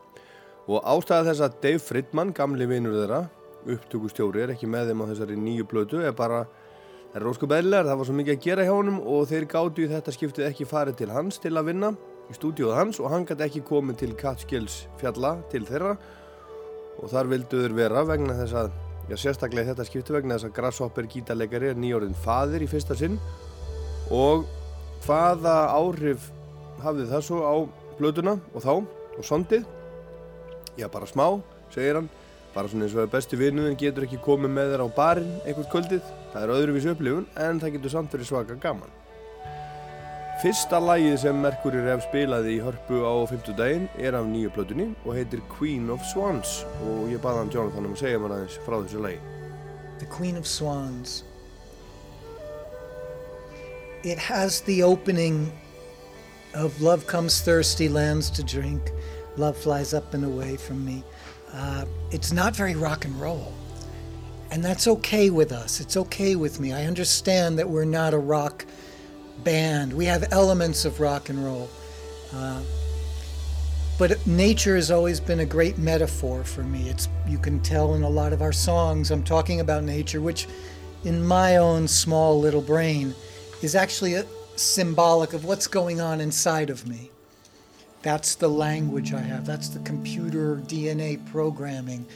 Og 0.71 0.83
ástæða 0.85 1.31
þess 1.31 1.45
að 1.47 1.59
Dave 1.65 1.83
Fridman, 1.83 2.35
gamli 2.37 2.67
vinur 2.71 2.99
þeirra, 2.99 3.25
upptökustjóri, 3.71 4.45
er 4.45 4.55
ekki 4.55 4.69
með 4.71 4.91
þeim 4.91 5.05
á 5.07 5.11
þessari 5.11 5.39
nýju 5.39 5.67
blödu, 5.71 6.03
er 6.05 6.15
bara, 6.17 6.45
það 7.11 7.19
er 7.21 7.27
rósku 7.27 7.49
beðlar, 7.51 7.89
það 7.89 8.01
var 8.01 8.11
svo 8.11 8.17
mikið 8.21 8.37
að 8.37 8.47
gera 8.47 8.67
hjá 8.69 8.73
honum 8.75 9.03
og 9.03 9.27
þeir 9.31 9.49
gáttu 9.51 9.85
í 9.85 9.91
þetta 9.91 10.15
skiptið 10.17 10.49
ekki 10.51 10.69
farið 10.71 11.01
til 11.01 11.11
hans 11.15 11.41
til 11.43 11.57
að 11.57 11.71
vinna 11.73 11.95
í 12.31 12.37
stúdíóð 12.37 12.77
hans 12.79 13.01
og 13.03 13.11
hann 13.11 13.27
gæti 13.27 13.47
ekki 13.47 13.65
komið 13.67 13.99
til 14.05 14.13
Catskills 14.19 14.85
fjalla 15.01 15.35
til 15.51 15.65
þeirra 15.67 15.97
og 17.01 17.11
þar 17.11 17.31
vildu 17.33 17.63
þeir 17.65 17.77
vera 17.77 18.05
vegna 18.07 18.37
þess 18.39 18.57
að 18.61 18.71
já, 19.11 19.17
sérstaklega 19.19 19.73
þetta 19.73 19.87
skipti 19.89 20.15
vegna 20.15 20.37
þess 20.37 20.51
að 20.51 20.57
Grasshopper 20.59 21.09
gítarleikari 21.11 21.73
er 21.73 21.81
nýjórðin 21.81 22.19
faðir 22.25 22.65
í 22.65 22.71
fyrsta 22.71 22.97
sinn 22.99 23.19
og 24.15 24.47
hvaða 25.07 25.57
áhrif 25.75 26.31
hafði 26.85 27.09
það 27.11 27.27
svo 27.27 27.41
á 27.43 27.57
blötuna 28.01 28.39
og 28.55 28.65
þá 28.65 28.73
og 28.81 29.27
sondið 29.27 29.69
já 30.81 30.89
bara 30.89 31.07
smá, 31.07 31.41
segir 31.75 32.01
hann. 32.01 32.09
Bara 32.55 32.67
svona 32.67 32.89
eins 32.89 32.97
og 32.97 33.05
að 33.05 33.13
besti 33.13 33.39
vinuðin 33.39 33.77
getur 33.79 34.07
ekki 34.09 34.19
komið 34.25 34.51
með 34.57 34.73
þér 34.73 34.83
á 34.83 34.89
barinn 34.97 35.37
einhvert 35.45 35.71
kvöldið. 35.71 36.09
Það 36.33 36.43
er 36.43 36.53
öðruvísi 36.57 36.91
upplifun 36.91 37.29
en 37.39 37.61
það 37.63 37.77
getur 37.77 37.95
samt 37.95 38.17
verið 38.17 38.31
svaka 38.33 38.57
gaman. 38.65 38.97
Fyrsta 40.41 40.81
lagið 40.81 41.17
sem 41.21 41.41
Mercury 41.45 41.85
Rev 41.85 42.03
spilaði 42.09 42.57
í 42.57 42.63
hörpu 42.65 43.05
á 43.05 43.15
50 43.29 43.59
daginn 43.61 43.89
er 44.01 44.17
af 44.19 44.27
nýju 44.27 44.51
plötunni 44.57 44.89
og 45.05 45.15
heitir 45.15 45.45
Queen 45.53 45.93
of 45.95 46.03
Swans. 46.11 46.63
Og 46.89 47.11
ég 47.13 47.23
baði 47.23 47.45
hann 47.45 47.55
Jonathan 47.55 47.91
um 47.91 47.95
að 47.95 48.07
segja 48.07 48.23
mér 48.23 48.39
aðeins 48.39 48.61
frá 48.65 48.81
þessu 48.81 49.05
lagi. 49.05 49.21
The 50.01 50.09
Queen 50.11 50.41
of 50.41 50.49
Swans. 50.49 51.21
it 54.03 54.19
has 54.19 54.63
the 54.63 54.83
opening 54.83 55.53
of 56.55 56.81
Love 56.81 57.07
Comes 57.07 57.41
Thirsty, 57.41 57.89
Lands 57.89 58.31
to 58.31 58.43
Drink, 58.43 58.93
Love 59.37 59.57
Flies 59.57 59.95
Up 59.95 60.15
and 60.15 60.25
Away 60.25 60.57
from 60.57 60.85
Me. 60.85 61.05
Uh, 61.53 61.85
it's 62.11 62.33
not 62.33 62.55
very 62.55 62.75
rock 62.75 63.05
and 63.05 63.21
roll. 63.21 63.53
And 64.51 64.65
that's 64.65 64.87
okay 64.89 65.31
with 65.31 65.53
us. 65.53 65.81
It's 65.81 65.97
okay 65.97 66.35
with 66.37 66.59
me. 66.59 66.73
I 66.73 66.87
understand 66.87 67.59
that 67.59 67.69
we're 67.69 67.85
not 67.85 68.15
a 68.15 68.19
rock 68.19 68.67
band. 69.45 69.93
We 69.93 70.05
have 70.07 70.33
elements 70.33 70.85
of 70.85 71.01
rock 71.01 71.29
and 71.29 71.45
roll. 71.45 71.71
Uh, 72.35 72.63
but 73.99 74.27
nature 74.27 74.77
has 74.77 74.91
always 74.91 75.21
been 75.21 75.41
a 75.41 75.47
great 75.47 75.79
metaphor 75.79 76.43
for 76.43 76.63
me. 76.63 76.89
It's 76.89 77.09
you 77.29 77.39
can 77.39 77.61
tell 77.61 77.95
in 77.95 78.03
a 78.03 78.09
lot 78.09 78.33
of 78.33 78.41
our 78.41 78.53
songs 78.53 79.11
I'm 79.11 79.23
talking 79.23 79.61
about 79.61 79.85
nature, 79.85 80.21
which 80.21 80.49
in 81.05 81.25
my 81.25 81.57
own 81.57 81.87
small 81.87 82.41
little 82.41 82.63
brain 82.63 83.15
is 83.63 83.75
actually 83.75 84.15
a, 84.15 84.25
symbolic 84.61 85.33
of 85.33 85.45
what's 85.45 85.67
going 85.67 86.01
on 86.01 86.21
inside 86.21 86.71
of 86.71 86.87
me. 86.87 87.11
That's 88.03 88.35
the 88.35 88.49
language 88.49 89.13
I 89.13 89.21
have. 89.21 89.45
That's 89.47 89.69
the 89.69 89.81
computer 89.81 90.57
DNA 90.57 91.25
programming. 91.31 92.07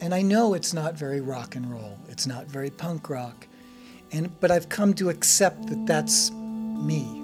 And 0.00 0.14
I 0.14 0.22
know 0.22 0.54
it's 0.54 0.74
not 0.74 0.94
very 0.94 1.20
rock 1.20 1.54
and 1.54 1.70
roll. 1.70 1.98
It's 2.08 2.26
not 2.26 2.46
very 2.46 2.70
punk 2.70 3.08
rock. 3.08 3.46
And 4.10 4.38
but 4.40 4.50
I've 4.50 4.68
come 4.68 4.94
to 4.94 5.08
accept 5.08 5.68
that 5.68 5.86
that's 5.86 6.30
me. 6.30 7.21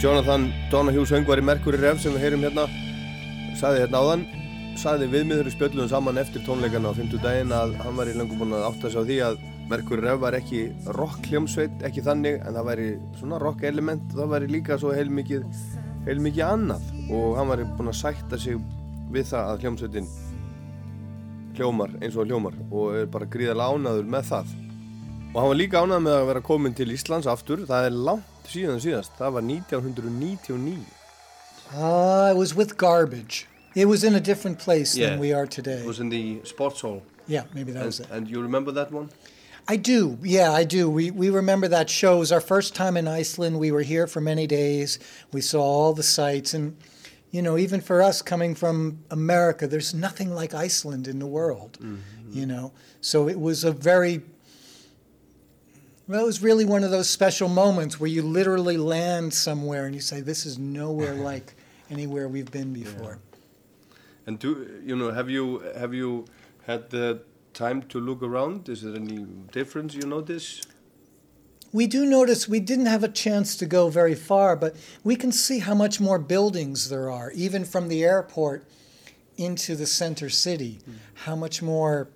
Jonathan 0.00 0.46
Donahue 0.72 1.04
söngvar 1.04 1.42
í 1.42 1.42
Mercury 1.44 1.76
Rev 1.76 1.98
sem 2.00 2.14
við 2.14 2.22
heyrum 2.24 2.44
hérna 2.46 2.62
saði 3.60 3.82
hérna 3.82 4.00
áðan 4.00 4.22
saði 4.80 5.08
við 5.12 5.26
miður 5.28 5.50
spjöldum 5.52 5.90
saman 5.90 6.16
eftir 6.22 6.40
tónleikana 6.46 6.88
á 6.88 6.96
50 6.96 7.20
daginn 7.20 7.52
að 7.52 7.74
hann 7.82 7.98
var 7.98 8.08
í 8.08 8.14
langum 8.16 8.40
búin 8.40 8.54
að 8.56 8.64
átta 8.70 8.88
sig 8.88 8.96
á 8.96 9.04
því 9.04 9.18
að 9.26 9.36
Mercury 9.68 10.06
Rev 10.06 10.22
var 10.22 10.38
ekki 10.38 10.62
rock 10.96 11.28
hljómsveit, 11.28 11.84
ekki 11.84 12.06
þannig 12.06 12.40
en 12.40 12.56
það 12.56 12.70
væri 12.70 12.88
svona 13.18 13.42
rock 13.44 13.66
element 13.68 14.16
það 14.16 14.32
væri 14.32 14.50
líka 14.54 14.80
svo 14.80 14.94
heilmikið 14.96 15.44
heilmikið 16.08 16.46
annað. 16.46 16.88
Og 17.12 17.36
hann 17.36 17.52
var 17.52 17.66
búin 17.76 17.92
að 17.92 18.00
sætta 18.00 18.40
sig 18.40 18.56
við 19.12 19.28
það 19.34 19.52
að 19.52 19.66
hljómsveitin 19.66 20.10
hljómar 21.60 21.92
eins 22.00 22.16
og 22.16 22.24
hljómar 22.24 22.56
og 22.70 22.96
er 23.02 23.12
bara 23.12 23.28
gríðarlega 23.28 23.76
ánaður 23.76 24.12
með 24.16 24.28
það 24.32 24.56
og 25.34 25.40
hann 25.40 25.48
var 25.48 25.58
líka 25.58 25.80
ánað 25.84 26.00
með 26.02 26.16
að 26.16 26.26
vera 26.26 26.40
komin 26.42 26.74
til 26.74 26.90
Íslands 26.90 27.28
aftur, 27.30 27.62
það 27.68 27.86
er 27.86 27.98
langt 28.08 28.50
síðan 28.50 28.80
síðast? 28.82 29.12
Það 29.18 29.36
var 29.36 29.44
1999. 29.46 30.80
Uh, 31.70 32.32
it 32.32 32.36
was 32.36 32.54
with 32.54 32.76
garbage. 32.76 33.46
It 33.76 33.86
was 33.86 34.02
in 34.02 34.16
a 34.16 34.20
different 34.20 34.58
place 34.58 34.96
yeah. 34.96 35.10
than 35.10 35.20
we 35.20 35.32
are 35.32 35.46
today. 35.46 35.78
It 35.78 35.86
was 35.86 36.00
in 36.00 36.08
the 36.08 36.40
sports 36.44 36.80
hall. 36.80 37.02
Yeah, 37.28 37.44
maybe 37.54 37.70
that 37.72 37.78
and, 37.78 37.86
was 37.86 38.00
it. 38.00 38.08
And 38.10 38.28
you 38.28 38.42
remember 38.42 38.72
that 38.72 38.90
one? 38.90 39.10
I 39.68 39.76
do. 39.76 40.18
Yeah, 40.22 40.50
I 40.50 40.64
do. 40.64 40.90
We 40.90 41.12
we 41.12 41.30
remember 41.30 41.68
that 41.68 41.88
show. 41.88 42.16
It 42.16 42.18
was 42.18 42.32
our 42.32 42.40
first 42.40 42.74
time 42.74 42.96
in 42.96 43.06
Iceland. 43.06 43.60
We 43.60 43.70
were 43.70 43.82
here 43.82 44.08
for 44.08 44.20
many 44.20 44.48
days. 44.48 44.98
We 45.32 45.40
saw 45.40 45.62
all 45.62 45.92
the 45.92 46.02
sights 46.02 46.54
and 46.54 46.76
you 47.30 47.42
know, 47.42 47.56
even 47.56 47.80
for 47.80 48.02
us 48.02 48.22
coming 48.22 48.56
from 48.56 49.04
America, 49.12 49.68
there's 49.68 49.94
nothing 49.94 50.34
like 50.34 50.52
Iceland 50.52 51.06
in 51.06 51.20
the 51.20 51.26
world. 51.26 51.78
Mm-hmm. 51.80 52.32
You 52.32 52.46
know. 52.46 52.72
So 53.00 53.28
it 53.28 53.38
was 53.38 53.62
a 53.62 53.70
very 53.70 54.22
well, 56.10 56.22
it 56.22 56.26
was 56.26 56.42
really 56.42 56.64
one 56.64 56.82
of 56.82 56.90
those 56.90 57.08
special 57.08 57.48
moments 57.48 58.00
where 58.00 58.10
you 58.10 58.22
literally 58.22 58.76
land 58.76 59.32
somewhere 59.32 59.86
and 59.86 59.94
you 59.94 60.00
say, 60.00 60.20
"This 60.20 60.44
is 60.44 60.58
nowhere 60.58 61.14
like 61.30 61.54
anywhere 61.90 62.28
we've 62.28 62.50
been 62.50 62.72
before. 62.72 63.18
And 64.26 64.38
do 64.38 64.80
you 64.84 64.96
know? 64.96 65.10
Have 65.10 65.28
you 65.28 65.60
have 65.76 65.92
you 65.92 66.24
had 66.66 66.90
the 66.90 67.22
time 67.52 67.82
to 67.82 68.00
look 68.00 68.22
around? 68.22 68.68
Is 68.68 68.82
there 68.82 68.94
any 68.94 69.26
difference 69.52 69.94
you 69.94 70.06
notice? 70.06 70.62
We 71.72 71.86
do 71.86 72.04
notice 72.04 72.48
we 72.48 72.58
didn't 72.58 72.86
have 72.86 73.04
a 73.04 73.08
chance 73.08 73.56
to 73.58 73.66
go 73.66 73.90
very 73.90 74.16
far, 74.16 74.56
but 74.56 74.74
we 75.04 75.14
can 75.14 75.30
see 75.30 75.60
how 75.60 75.74
much 75.74 76.00
more 76.00 76.18
buildings 76.18 76.88
there 76.88 77.08
are, 77.08 77.30
even 77.30 77.64
from 77.64 77.88
the 77.88 78.02
airport 78.02 78.64
into 79.36 79.76
the 79.76 79.86
center 79.86 80.28
city. 80.28 80.80
Hmm. 80.84 80.92
How 81.14 81.36
much 81.36 81.62
more, 81.62 82.08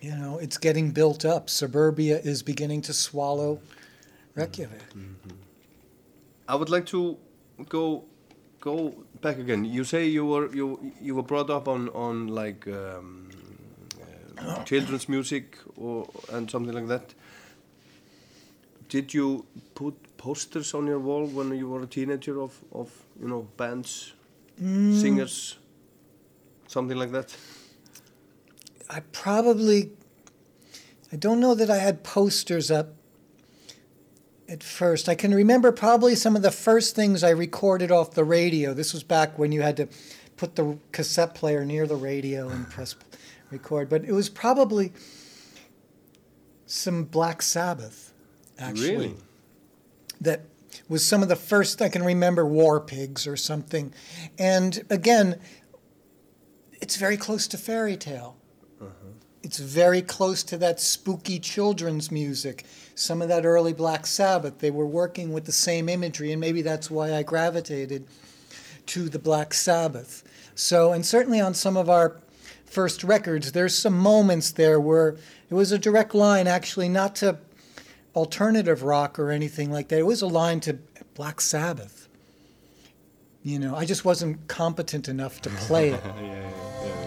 you 0.00 0.14
know, 0.14 0.38
it's 0.38 0.58
getting 0.58 0.90
built 0.92 1.24
up. 1.24 1.50
Suburbia 1.50 2.18
is 2.18 2.42
beginning 2.42 2.82
to 2.82 2.92
swallow 2.92 3.60
Reykjavik. 4.34 4.80
I 6.48 6.54
would 6.54 6.70
like 6.70 6.86
to 6.86 7.18
go 7.68 8.04
go 8.60 8.94
back 9.20 9.38
again. 9.38 9.64
You 9.64 9.84
say 9.84 10.06
you 10.06 10.24
were 10.24 10.54
you 10.54 10.92
you 11.00 11.14
were 11.14 11.22
brought 11.22 11.50
up 11.50 11.68
on 11.68 11.88
on 11.90 12.28
like 12.28 12.66
um, 12.68 13.28
uh, 14.38 14.62
children's 14.64 15.08
music 15.08 15.58
or 15.76 16.08
and 16.32 16.50
something 16.50 16.74
like 16.74 16.88
that. 16.88 17.14
Did 18.88 19.12
you 19.12 19.44
put 19.74 19.94
posters 20.16 20.72
on 20.74 20.86
your 20.86 20.98
wall 20.98 21.26
when 21.26 21.54
you 21.54 21.68
were 21.68 21.82
a 21.82 21.86
teenager 21.86 22.40
of 22.40 22.58
of 22.72 22.90
you 23.20 23.28
know 23.28 23.48
bands, 23.56 24.14
singers, 24.56 25.58
something 26.66 26.96
like 26.96 27.12
that? 27.12 27.36
I 28.90 29.00
probably, 29.12 29.90
I 31.12 31.16
don't 31.16 31.40
know 31.40 31.54
that 31.54 31.70
I 31.70 31.78
had 31.78 32.02
posters 32.02 32.70
up 32.70 32.94
at 34.48 34.62
first. 34.62 35.08
I 35.08 35.14
can 35.14 35.34
remember 35.34 35.72
probably 35.72 36.14
some 36.14 36.34
of 36.34 36.42
the 36.42 36.50
first 36.50 36.96
things 36.96 37.22
I 37.22 37.30
recorded 37.30 37.90
off 37.90 38.12
the 38.12 38.24
radio. 38.24 38.72
This 38.72 38.94
was 38.94 39.02
back 39.02 39.38
when 39.38 39.52
you 39.52 39.60
had 39.62 39.76
to 39.76 39.88
put 40.36 40.56
the 40.56 40.78
cassette 40.92 41.34
player 41.34 41.64
near 41.64 41.86
the 41.86 41.96
radio 41.96 42.48
and 42.48 42.68
press 42.70 42.96
record. 43.50 43.90
But 43.90 44.04
it 44.04 44.12
was 44.12 44.28
probably 44.28 44.92
some 46.64 47.04
Black 47.04 47.42
Sabbath, 47.42 48.12
actually. 48.58 48.90
Really? 48.90 49.14
That 50.20 50.42
was 50.88 51.04
some 51.04 51.22
of 51.22 51.28
the 51.28 51.36
first 51.36 51.82
I 51.82 51.88
can 51.88 52.02
remember 52.02 52.46
War 52.46 52.80
Pigs 52.80 53.26
or 53.26 53.36
something. 53.36 53.92
And 54.38 54.84
again, 54.88 55.38
it's 56.80 56.96
very 56.96 57.16
close 57.16 57.46
to 57.48 57.58
fairy 57.58 57.96
tale. 57.96 58.37
It's 59.42 59.58
very 59.58 60.02
close 60.02 60.42
to 60.44 60.56
that 60.58 60.80
spooky 60.80 61.38
children's 61.38 62.10
music. 62.10 62.64
Some 62.94 63.22
of 63.22 63.28
that 63.28 63.46
early 63.46 63.72
Black 63.72 64.06
Sabbath, 64.06 64.58
they 64.58 64.70
were 64.70 64.86
working 64.86 65.32
with 65.32 65.44
the 65.44 65.52
same 65.52 65.88
imagery, 65.88 66.32
and 66.32 66.40
maybe 66.40 66.62
that's 66.62 66.90
why 66.90 67.14
I 67.14 67.22
gravitated 67.22 68.06
to 68.86 69.08
the 69.08 69.18
Black 69.18 69.54
Sabbath. 69.54 70.24
So, 70.54 70.92
and 70.92 71.06
certainly 71.06 71.40
on 71.40 71.54
some 71.54 71.76
of 71.76 71.88
our 71.88 72.16
first 72.64 73.04
records, 73.04 73.52
there's 73.52 73.78
some 73.78 73.96
moments 73.96 74.50
there 74.50 74.80
where 74.80 75.16
it 75.50 75.54
was 75.54 75.70
a 75.70 75.78
direct 75.78 76.14
line, 76.14 76.46
actually, 76.46 76.88
not 76.88 77.14
to 77.16 77.38
alternative 78.16 78.82
rock 78.82 79.18
or 79.18 79.30
anything 79.30 79.70
like 79.70 79.88
that. 79.88 80.00
It 80.00 80.06
was 80.06 80.22
a 80.22 80.26
line 80.26 80.58
to 80.60 80.78
Black 81.14 81.40
Sabbath. 81.40 82.08
You 83.44 83.58
know, 83.60 83.76
I 83.76 83.84
just 83.84 84.04
wasn't 84.04 84.48
competent 84.48 85.08
enough 85.08 85.40
to 85.42 85.50
play 85.50 85.90
it. 85.90 86.02
I 86.04 86.97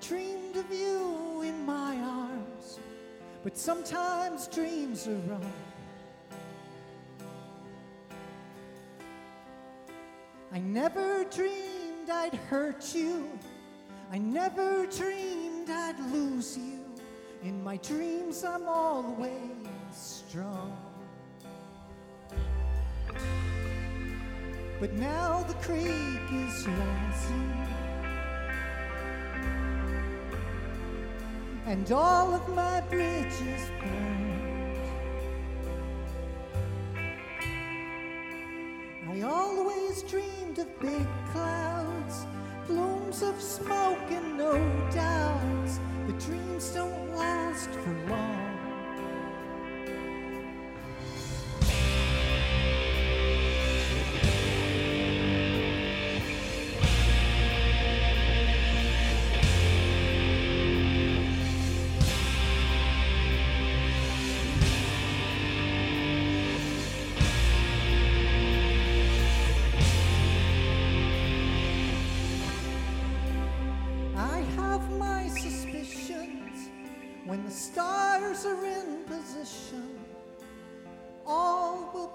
dreamed 0.00 0.56
of 0.56 0.70
you 0.72 1.42
in 1.42 1.64
my 1.64 1.96
arms. 1.96 2.78
But 3.42 3.56
sometimes 3.56 4.48
dreams 4.48 5.06
are 5.06 5.22
wrong. 5.28 5.52
I 10.52 10.58
never 10.58 11.24
dreamed 11.24 12.10
I'd 12.10 12.34
hurt 12.34 12.94
you. 12.94 13.28
I 14.12 14.18
never 14.18 14.86
dreamed 14.86 15.70
I'd 15.70 15.98
lose 16.12 16.58
you. 16.58 16.80
In 17.42 17.62
my 17.62 17.76
dreams, 17.78 18.44
I'm 18.44 18.68
always 18.68 19.30
strong. 19.92 20.76
But 24.80 24.92
now 24.94 25.44
the 25.46 25.54
creek 25.54 26.32
is 26.32 26.66
rising, 26.66 27.69
and 31.70 31.92
all 31.92 32.34
of 32.34 32.48
my 32.48 32.80
bridges 32.90 33.70
burned. 33.78 34.76
I 39.08 39.20
always 39.22 40.02
dreamed 40.02 40.58
of 40.58 40.80
big 40.80 41.06
clouds, 41.30 42.26
plumes 42.66 43.22
of 43.22 43.40
smoke, 43.40 44.10
and 44.10 44.36
no 44.36 44.54
doubts. 44.90 45.78
But 46.08 46.18
dreams 46.18 46.70
don't 46.70 47.14
last 47.14 47.70
for 47.70 47.94
long. 48.08 48.39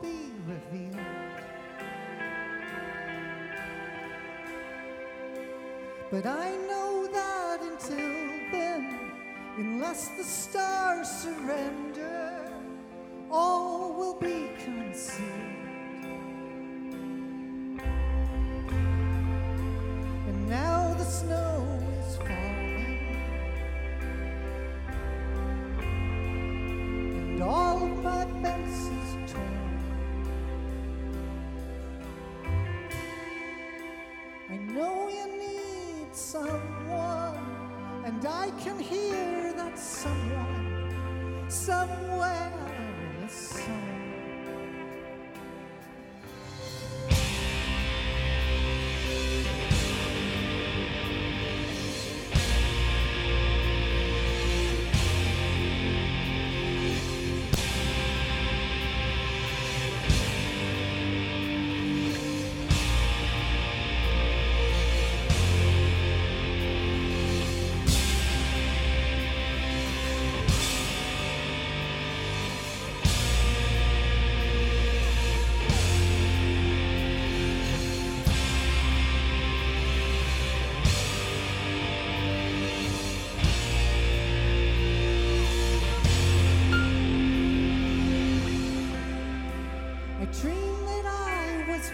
Be 0.06 0.32
revealed. 0.54 1.00
But 6.12 6.26
I 6.26 6.56
know 6.70 7.08
that 7.12 7.62
until 7.62 7.98
then, 8.52 9.12
unless 9.58 10.10
the 10.18 10.24
stars 10.24 11.10
surrender, 11.10 12.52
all 13.32 13.94
will 13.94 14.20
be 14.20 14.50
concealed. 14.64 15.55
Know 34.76 35.08
you 35.08 35.26
need 35.38 36.14
someone, 36.14 37.40
and 38.04 38.26
I 38.26 38.52
can 38.64 38.78
hear 38.78 39.54
that 39.54 39.80
someone 39.80 41.46
somewhere 41.48 42.55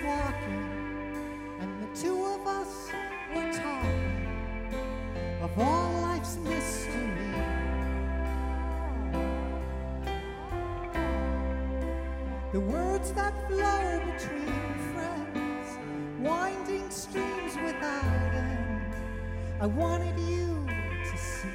walking, 0.04 1.58
and 1.60 1.84
the 1.84 2.02
two 2.02 2.26
of 2.26 2.48
us 2.48 2.90
were 3.36 3.52
talking 3.54 4.22
of 5.42 5.60
all 5.60 6.02
life's 6.02 6.38
mystery. 6.38 7.34
The 12.52 12.60
words 12.60 13.12
that 13.14 13.34
flow 13.48 14.02
between 14.12 14.74
friends, 14.94 15.78
winding 16.20 16.90
streams 16.90 17.56
without 17.64 18.34
end. 18.34 18.94
I 19.60 19.68
wanted 19.68 20.20
you 20.20 20.68
to 20.68 21.18
see. 21.18 21.50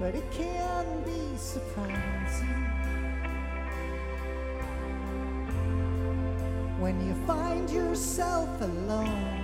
But 0.00 0.14
it 0.14 0.30
can 0.30 1.02
be 1.04 1.36
surprising 1.36 2.95
when 6.86 7.04
you 7.04 7.14
find 7.26 7.68
yourself 7.68 8.48
alone. 8.60 9.35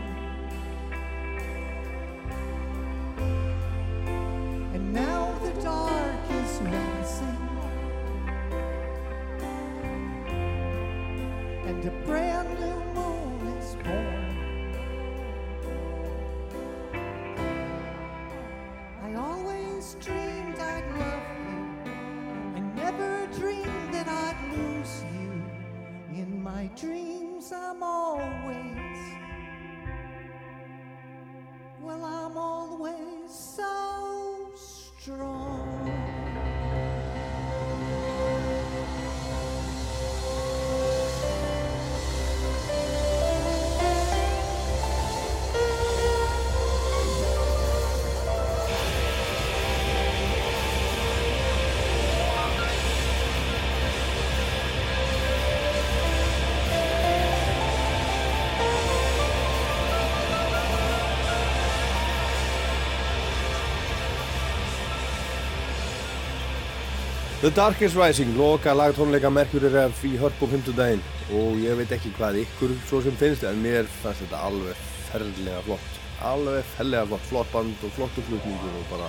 The 67.43 67.51
Dark 67.51 67.83
is 67.83 67.97
Rising, 67.97 68.37
loka 68.39 68.71
lagtónleika 68.71 69.27
Mercury 69.35 69.67
Rev 69.67 69.97
í 70.07 70.13
Hörpu 70.15 70.47
50 70.47 70.77
daginn 70.79 71.01
og 71.35 71.57
ég 71.59 71.75
veit 71.75 71.91
ekki 71.97 72.13
hvað 72.15 72.37
ykkur 72.45 72.75
svo 72.87 73.01
sem 73.03 73.17
finnst 73.19 73.43
en 73.49 73.59
mér 73.65 73.89
fannst 73.97 74.23
þetta 74.23 74.43
alveg 74.47 74.85
ferlega 75.09 75.63
flott 75.67 75.97
alveg 76.23 76.69
ferlega 76.77 77.09
flott, 77.11 77.25
flott 77.33 77.51
band 77.51 77.83
og 77.83 77.91
flottu 77.97 78.23
flutningur 78.29 78.77
og 78.79 78.85
bara 78.93 79.09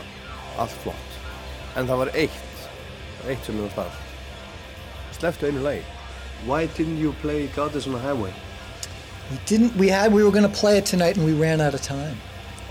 allt 0.64 0.74
flott 0.82 1.20
en 1.78 1.86
það 1.92 2.02
var 2.02 2.12
eitt 2.24 2.66
eitt 3.30 3.46
sem 3.46 3.62
ég 3.62 3.68
var 3.68 3.76
stað 3.76 5.20
sleftu 5.20 5.52
einu 5.52 5.62
lagi 5.68 5.86
Why 6.50 6.66
didn't 6.74 6.98
you 6.98 7.14
play 7.22 7.46
God 7.56 7.78
is 7.78 7.86
on 7.86 7.94
a 7.94 8.00
Highway? 8.00 8.34
We 9.30 9.38
didn't. 9.46 9.78
We 9.78 9.90
had. 9.90 10.12
We 10.12 10.24
were 10.24 10.32
going 10.32 10.50
to 10.52 10.58
play 10.60 10.80
it 10.80 10.86
tonight, 10.86 11.16
and 11.16 11.26
we 11.26 11.34
ran 11.34 11.62
out 11.62 11.74
of 11.74 11.82
time. 11.82 12.18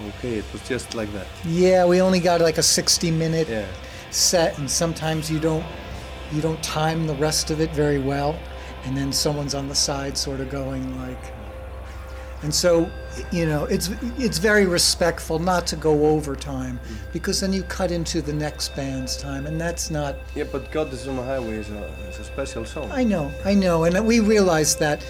Okay, 0.08 0.34
it 0.34 0.44
was 0.52 0.68
just 0.68 0.94
like 0.94 1.10
that 1.12 1.26
Yeah, 1.46 1.86
we 1.86 2.02
only 2.02 2.20
got 2.20 2.40
like 2.40 2.58
a 2.58 2.62
60-minute 2.62 3.48
Yeah, 3.48 3.66
set, 4.14 4.58
and 4.58 4.70
sometimes 4.70 5.30
you 5.30 5.38
don't. 5.38 5.64
You 6.32 6.40
don't 6.40 6.62
time 6.62 7.06
the 7.06 7.14
rest 7.16 7.50
of 7.50 7.60
it 7.60 7.70
very 7.72 7.98
well, 7.98 8.38
and 8.84 8.96
then 8.96 9.12
someone's 9.12 9.54
on 9.54 9.68
the 9.68 9.74
side, 9.74 10.16
sort 10.16 10.40
of 10.40 10.48
going 10.48 10.98
like. 10.98 11.32
And 12.42 12.52
so, 12.52 12.90
you 13.30 13.46
know, 13.46 13.66
it's 13.66 13.90
it's 14.18 14.38
very 14.38 14.66
respectful 14.66 15.38
not 15.38 15.66
to 15.68 15.76
go 15.76 16.06
over 16.06 16.34
time, 16.34 16.80
because 17.12 17.40
then 17.40 17.52
you 17.52 17.62
cut 17.64 17.90
into 17.90 18.22
the 18.22 18.32
next 18.32 18.74
band's 18.74 19.16
time, 19.16 19.46
and 19.46 19.60
that's 19.60 19.90
not. 19.90 20.16
yeah 20.34 20.44
but 20.50 20.72
Goddess 20.72 21.06
on 21.06 21.18
a 21.18 21.22
Hiway 21.22 21.58
is 21.58 21.70
a, 21.70 21.84
is 22.08 22.18
a 22.18 22.24
special 22.24 22.64
song 22.64 22.90
I 22.90 23.04
know, 23.04 23.30
I 23.44 23.54
know, 23.54 23.84
and 23.84 24.06
we 24.06 24.20
realize 24.20 24.74
that, 24.76 25.04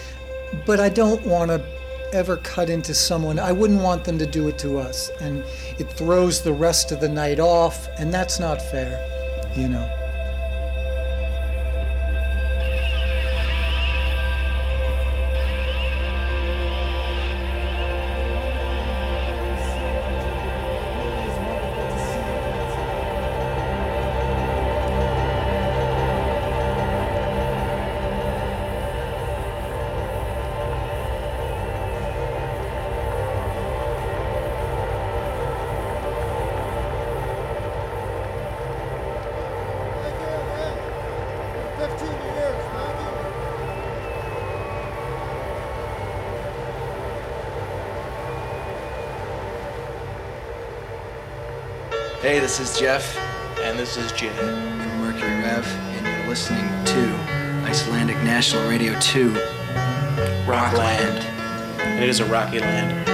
but 0.67 0.79
I 0.81 0.89
don't 0.89 1.25
want 1.25 1.51
to 1.51 1.65
ever 2.13 2.37
cut 2.39 2.71
into 2.71 2.95
someone. 2.95 3.39
I 3.39 3.53
wouldn't 3.53 3.83
want 3.83 4.05
them 4.05 4.19
to 4.19 4.27
do 4.27 4.49
it 4.49 4.59
to 4.59 4.79
us, 4.79 5.11
and 5.21 5.45
it 5.79 5.91
throws 5.91 6.43
the 6.43 6.53
rest 6.53 6.93
of 6.93 7.01
the 7.01 7.09
night 7.09 7.41
off, 7.41 7.89
and 7.99 8.13
that's 8.13 8.39
not 8.39 8.61
fair, 8.61 8.99
you 9.57 9.69
know. 9.69 10.02
Hey, 52.23 52.39
this 52.39 52.61
is 52.61 52.79
Jeff 52.79 53.19
And 53.59 53.77
this 53.77 53.97
is 53.97 54.13
Jed. 54.13 54.39
from 54.39 55.01
Mercury 55.01 55.43
Rev, 55.43 55.67
and 55.67 56.07
you're 56.07 56.29
listening 56.29 56.69
to 56.85 57.15
Icelandic 57.69 58.17
National 58.19 58.69
Radio 58.69 58.97
2, 59.01 59.33
Rokkland. 60.47 61.27
It 62.01 62.09
is 62.09 62.21
a 62.21 62.25
rocky 62.27 62.61
land. 62.61 63.12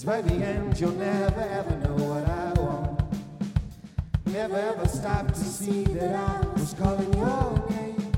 Is 0.00 0.04
by 0.04 0.22
the 0.22 0.34
end 0.34 0.80
you'll 0.80 0.92
never 0.92 1.40
ever 1.40 1.76
know 1.84 1.96
what 2.08 2.24
I 2.28 2.52
want. 2.60 3.00
Never 4.26 4.56
ever 4.56 4.88
stop 4.88 5.26
to 5.28 5.44
see 5.44 5.84
that 5.84 6.14
I 6.14 6.40
was 6.54 6.74
calling 6.74 7.12
your 7.12 7.68
name. 7.68 8.12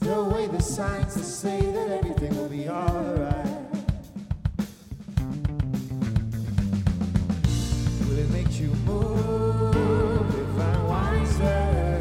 Throw 0.00 0.26
away 0.26 0.46
the 0.46 0.60
signs 0.60 1.14
that 1.14 1.24
say 1.24 1.60
that 1.60 1.90
everything 1.90 2.36
will 2.36 2.48
be 2.48 2.68
alright. 2.68 3.46
Will 8.06 8.18
it 8.18 8.30
make 8.30 8.60
you 8.60 8.68
move 8.86 10.30
if 10.44 10.60
I'm 10.68 10.82
wiser? 10.86 11.98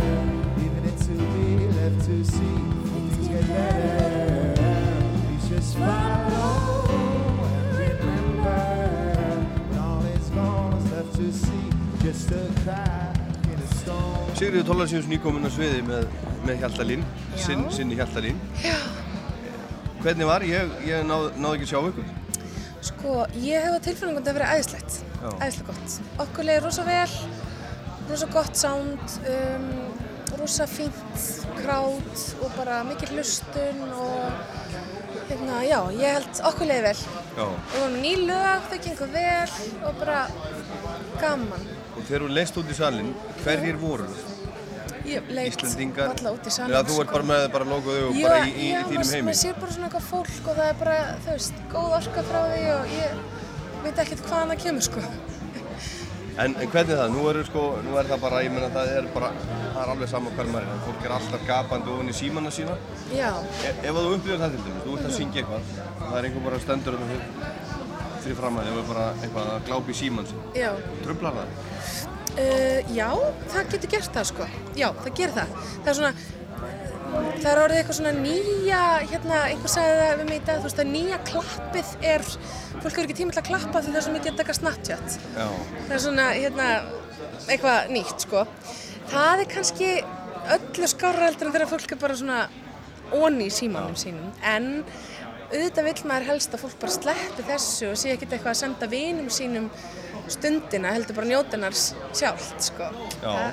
Leaving 0.58 0.86
it 0.92 0.98
to 1.08 1.16
be 1.34 1.48
left 1.80 2.06
to 2.06 2.24
see 2.24 2.58
things 2.92 3.28
get 3.30 3.48
better. 3.48 4.54
Please 5.26 5.50
just 5.50 5.78
follow 5.78 6.17
Sigriður 14.38 14.64
Tólarsjóns 14.70 15.10
nýkomin 15.12 15.44
á 15.44 15.52
sviði 15.52 15.82
með, 15.84 16.06
með 16.48 16.62
Hjaltalín, 16.62 17.02
sinn, 17.36 17.66
sinni 17.74 17.98
Hjaltalín. 18.00 18.38
Já. 18.64 18.78
Hvernig 20.00 20.30
var? 20.30 20.46
Ég, 20.48 20.72
ég 20.88 21.04
náð, 21.04 21.26
náði 21.36 21.58
ekki 21.58 21.66
að 21.68 21.72
sjá 21.74 21.80
ykkur. 21.90 22.08
Sko, 22.88 23.16
ég 23.44 23.66
hef 23.66 23.76
á 23.76 23.80
tilfinningun 23.84 24.22
að 24.22 24.30
það 24.30 24.38
verið 24.38 24.54
æðislegt, 24.54 25.00
æðislega 25.34 25.68
gott. 25.74 25.96
Okkur 26.24 26.48
leiði 26.48 26.62
rosa 26.64 26.86
vel, 26.88 27.16
rosa 28.08 28.30
gott 28.38 28.62
sound, 28.62 29.18
um, 29.34 29.66
rosa 30.40 30.68
fínt 30.72 31.26
krát 31.58 32.24
og 32.40 32.56
bara 32.56 32.78
mikil 32.88 33.10
hlustun 33.18 33.84
og 33.90 34.22
hérna, 35.28 35.60
já, 35.68 35.82
ég 35.98 36.22
held 36.22 36.40
okkur 36.54 36.72
leiði 36.72 36.88
vel. 36.88 36.96
Já. 37.36 37.44
Við 37.74 37.82
vorum 37.82 38.00
ný 38.06 38.16
lög, 38.32 38.72
þau 38.72 38.80
gengur 38.88 39.12
vel 39.18 39.52
og 39.82 40.00
bara 40.06 40.22
gaman. 41.20 41.68
Og 41.98 42.04
þegar 42.08 42.26
þú 42.26 42.34
leist 42.38 42.58
út 42.62 42.70
í 42.72 42.76
salin, 42.78 43.14
hverjir 43.44 43.80
voru 43.82 44.08
það? 44.14 44.34
Ég 45.08 45.30
leit 45.32 45.62
alla 45.64 46.34
út 46.36 46.48
í 46.48 46.52
salin. 46.52 46.74
Já, 46.76 46.82
þú 46.84 46.98
ert 47.02 47.14
bara 47.16 47.28
með 47.30 47.46
bara 47.54 47.68
logoðu 47.70 48.10
og 48.10 48.18
bara 48.22 48.42
í, 48.44 48.52
í, 48.52 48.68
í 48.74 48.82
þínum 48.90 49.14
heimi. 49.14 49.24
maður 49.30 49.40
sér 49.40 49.56
bara 49.62 49.76
svona 49.78 49.88
eitthvað 49.88 50.08
fólk 50.12 50.50
og 50.52 50.58
það 50.60 50.68
er 50.68 50.78
bara, 50.82 50.98
þú 51.24 51.32
veist, 51.32 51.62
góð 51.72 51.96
orka 52.02 52.24
frá 52.28 52.40
því 52.52 52.66
og 52.74 52.94
ég 52.98 53.22
veit 53.86 54.02
ekkert 54.04 54.26
hvaðan 54.28 54.52
það 54.54 54.64
kemur, 54.66 54.88
sko. 54.90 55.06
En, 56.38 56.54
en 56.54 56.70
hvernig 56.70 56.92
er 56.94 57.00
það? 57.00 57.14
Nú 57.16 57.24
er, 57.32 57.40
sko, 57.48 57.62
nú 57.82 57.96
er 57.98 58.10
það 58.12 58.20
bara, 58.28 58.42
ég 58.46 58.52
meina 58.54 58.68
það 58.76 58.92
er 58.98 59.08
bara, 59.16 59.32
það 59.48 59.80
er 59.82 59.94
alveg 59.96 60.12
sama 60.12 60.34
hver 60.36 60.52
maður 60.54 60.68
er. 60.76 60.84
Fólk 60.86 61.08
er 61.08 61.16
alltaf 61.16 61.48
gapandi 61.48 61.94
ofan 61.96 62.12
í 62.12 62.18
símanna 62.20 62.52
sína. 62.54 62.76
Já, 63.16 63.32
E 63.64 63.72
ef 63.74 63.98
þú 63.98 64.04
upplifir 64.12 64.44
það 64.44 64.54
til 64.58 64.66
dæmis, 64.68 64.84
þú 64.84 64.98
ert 65.00 65.08
að 65.08 65.16
syngja 65.18 65.42
eitthvað, 65.42 65.72
það 66.04 66.20
er 66.20 66.28
einhver 66.30 66.46
bara 66.52 66.60
stendur 66.68 67.00
þarna 67.00 67.10
fyrir, 67.16 67.67
fyrir 68.28 68.40
fram 68.42 68.60
að 68.62 68.72
og 68.72 68.80
er 68.82 68.88
bara 68.92 69.06
eitthvað 69.18 69.52
að 69.56 69.68
glápa 69.70 69.94
í 69.94 69.98
símann 69.98 70.30
sinn. 70.30 70.48
já. 70.58 70.72
Trublar 71.04 71.38
það? 71.42 71.62
Uh, 72.38 72.90
já, 72.94 73.08
það 73.50 73.70
getur 73.74 73.94
gert 73.96 74.12
það 74.14 74.28
sko. 74.30 74.48
Já, 74.78 74.90
það 75.02 75.14
gerir 75.18 75.38
það. 75.38 75.54
Það 75.72 75.88
er 75.92 75.98
svona, 75.98 76.12
það 77.40 77.48
er 77.52 77.62
orðið 77.64 77.80
eitthvað 77.80 77.98
svona 77.98 78.14
nýja, 78.20 78.82
hérna, 79.14 79.40
einhver 79.48 79.74
sagði 79.74 79.96
það 80.04 80.14
við 80.20 80.30
mig 80.30 80.38
í 80.38 80.44
dag, 80.50 80.60
þú 80.60 80.68
veist 80.68 80.84
að 80.84 80.92
nýja 80.92 81.20
klappið 81.32 81.96
er, 82.12 82.28
fólk 82.76 82.92
hefur 82.92 83.08
ekki 83.08 83.18
tíma 83.22 83.34
til 83.34 83.42
að 83.42 83.50
klappa 83.50 83.82
því 83.82 83.96
það 83.96 84.00
er 84.02 84.06
svo 84.06 84.16
mikið 84.18 84.34
að 84.34 84.40
taka 84.44 84.58
Snapchat. 84.60 85.18
Já. 85.34 85.48
Það 85.88 85.96
er 85.98 86.04
svona, 86.06 86.28
hérna, 86.38 86.70
eitthvað 87.48 87.92
nýtt 87.96 88.28
sko. 88.28 88.46
Það 89.08 89.44
er 89.44 89.52
kannski 89.56 89.92
öllu 90.58 90.94
skárra 90.94 91.28
heldur 91.32 91.50
en 91.50 91.58
þegar 91.58 91.72
fólk 91.74 91.94
er 91.96 92.02
bara 92.06 92.22
svona 92.22 92.40
onni 93.18 93.48
í 93.48 93.54
símanum 93.54 93.96
sínum. 93.98 94.30
En 94.46 94.84
auðvitað 95.52 95.88
vill 95.88 96.10
maður 96.10 96.30
helst 96.32 96.56
að 96.56 96.64
fólk 96.66 96.78
bara 96.82 96.96
sleppi 96.98 97.46
þessu 97.48 97.90
og 97.92 97.98
sé 98.00 98.14
ekkert 98.14 98.36
eitthvað 98.36 98.54
að 98.54 98.62
senda 98.62 98.90
vinum 98.92 99.30
sínum 99.32 99.70
stundina, 100.28 100.92
heldur 100.96 101.16
bara 101.16 101.30
njótanar 101.30 101.76
sjálft, 101.78 102.58
sko. 102.68 102.90
Já. 103.24 103.52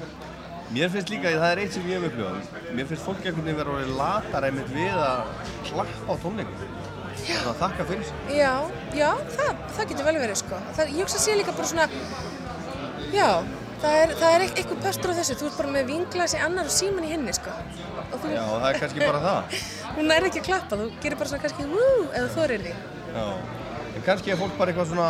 Mér 0.75 0.91
finnst 0.91 1.11
líka, 1.13 1.31
það 1.31 1.51
er 1.53 1.61
eitt 1.63 1.75
sem 1.77 1.85
ég 1.87 2.01
hef 2.01 2.09
upplifað, 2.09 2.63
mér 2.75 2.89
finnst 2.91 3.07
fólk 3.07 3.21
einhvern 3.23 3.45
veginn 3.47 3.61
vera 3.61 3.75
orðið 3.77 3.93
latar 4.01 4.47
einmitt 4.49 4.73
við 4.75 4.97
að 4.99 5.35
klappa 5.69 6.09
á 6.11 6.15
tónleikum. 6.25 6.73
Þannig 7.15 7.51
að 7.53 7.61
þakka 7.61 7.87
fyrir 7.91 8.09
sig. 8.09 8.25
Já, 8.35 8.55
já, 8.99 9.11
það, 9.37 9.61
það 9.77 9.93
getur 9.93 10.09
vel 10.09 10.17
verið, 10.25 10.41
sko. 10.41 10.63
Það, 10.75 10.95
ég 10.97 11.07
hugsa 11.07 11.21
að 11.21 11.27
sé 11.29 11.37
líka 11.39 11.55
bara 11.55 11.69
svona, 11.71 11.87
já, 13.15 13.29
það 13.85 13.99
er, 14.03 14.15
það 14.21 14.35
er 14.39 14.45
eit- 14.47 14.59
einhver 14.63 14.81
pöstur 14.85 15.13
á 15.13 15.15
þessu, 15.21 15.37
þú 15.41 15.49
ert 15.51 15.59
bara 15.61 15.73
með 15.77 15.91
vinglas 15.93 16.35
í 16.37 16.41
annar 16.47 16.69
og 16.71 16.75
síman 16.75 17.07
í 17.07 17.13
hinni, 17.13 17.35
sko. 17.37 17.55
Og 18.11 18.17
þú, 18.23 18.33
Já, 18.35 18.43
það 18.49 18.69
er 18.71 18.81
kannski 18.83 19.05
bara 19.05 19.21
það. 19.25 19.59
hún 19.99 20.15
er 20.17 20.29
ekki 20.31 20.43
að 20.43 20.49
klappa, 20.51 20.81
þú 20.81 20.89
gerir 21.05 21.21
bara 21.21 21.33
svona 21.33 21.45
kannski, 21.45 21.69
eða 21.69 22.27
þú 22.27 22.35
þorir 22.39 22.67
því. 22.69 22.75
Já. 23.15 23.27
En 23.95 24.07
kannski 24.09 24.35
er 24.35 24.41
fólk 24.41 24.57
bara 24.59 24.73
eitthvað 24.75 24.91
svona, 24.91 25.09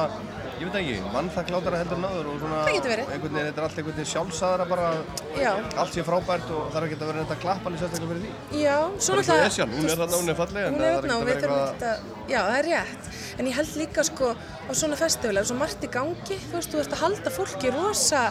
ég 0.61 0.69
veit 0.69 0.77
ekki, 0.81 0.95
mannþakklátara 1.15 1.79
heldur 1.81 1.99
en 1.99 2.07
áður 2.09 2.29
og 2.31 2.37
svona... 2.43 2.59
Það. 2.65 2.71
Einhvern 2.75 3.35
veginn, 3.35 3.49
þetta 3.49 3.61
er 3.61 3.67
allt 3.67 3.79
einhvern 3.81 3.97
veginn 3.99 4.11
sjálfsagðara 4.13 4.67
bara, 4.71 4.91
Já, 5.39 5.51
allt 5.83 5.97
sé 5.97 6.05
frábært 6.07 6.53
og 6.55 6.69
þarf 6.75 6.87
ekki 6.89 6.99
að 6.99 7.11
vera 7.11 7.39
klappa 7.45 7.69
hann 7.69 7.77
í 7.77 7.81
sérstaklega 7.83 8.11
fyrir 8.13 8.23
því. 8.25 8.61
já, 8.63 8.77
svo 8.99 9.17
Bara 9.17 9.25
eins 9.25 9.33
og 9.35 9.47
Esjan, 9.49 9.75
hún 9.75 9.89
er 9.89 9.99
þarna, 10.03 10.21
hún 10.21 10.33
er 10.35 10.39
falleg, 10.41 10.69
en 10.69 10.75
Hún 10.75 10.81
það 10.81 10.87
er 10.87 10.95
er 10.95 11.01
þarna 11.01 11.17
og 11.17 11.27
við 11.29 11.41
þurfum 11.41 11.59
ekkert 11.65 11.85
að, 11.91 12.07
já, 12.35 12.39
það 12.45 12.59
er 12.61 12.69
rétt. 12.71 13.11
En 13.39 13.51
ég 13.51 13.59
held 13.59 13.75
líka, 13.83 14.07
sko, 14.11 14.31
á 14.35 14.73
svona 14.79 15.01
festival, 15.01 15.35
það 15.35 15.43
er 15.45 15.51
svo 15.51 15.59
margt 15.65 15.85
í 15.85 15.93
gangi, 15.99 16.39
þú 16.49 16.59
veist, 16.59 16.71
þú 16.75 16.83
ert 16.85 16.95
að 16.95 17.03
halda 17.05 17.35
fólki 17.35 17.75
rosa, 17.75 18.23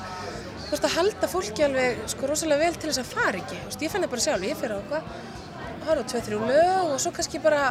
þú 0.63 0.77
ert 0.77 0.87
að 0.89 0.95
halda 0.97 1.29
fólki 1.33 1.67
alveg, 1.67 2.03
sko, 2.13 2.29
rosalega 2.31 2.63
vel 2.63 2.77
til 2.79 2.89
þess 2.89 3.03
að 3.03 3.11
fara 3.13 3.41
ekki. 3.43 3.59
Þú 3.59 3.69
veist, 3.71 3.83
ég 3.83 3.93
fann 3.93 4.05
það 4.07 4.13
bara 4.15 4.25
sjálf, 4.27 4.47
ég 4.47 4.61
fyrir 4.63 4.73
á 4.73 4.79
eitthvað, 4.79 5.03
horfa 5.83 6.03
á 6.03 6.09
tvei, 6.13 6.21
þrjú 6.29 6.39
lög 6.49 6.93
og 6.93 7.01
svo 7.03 7.11
kannski 7.17 7.43
bara, 7.43 7.63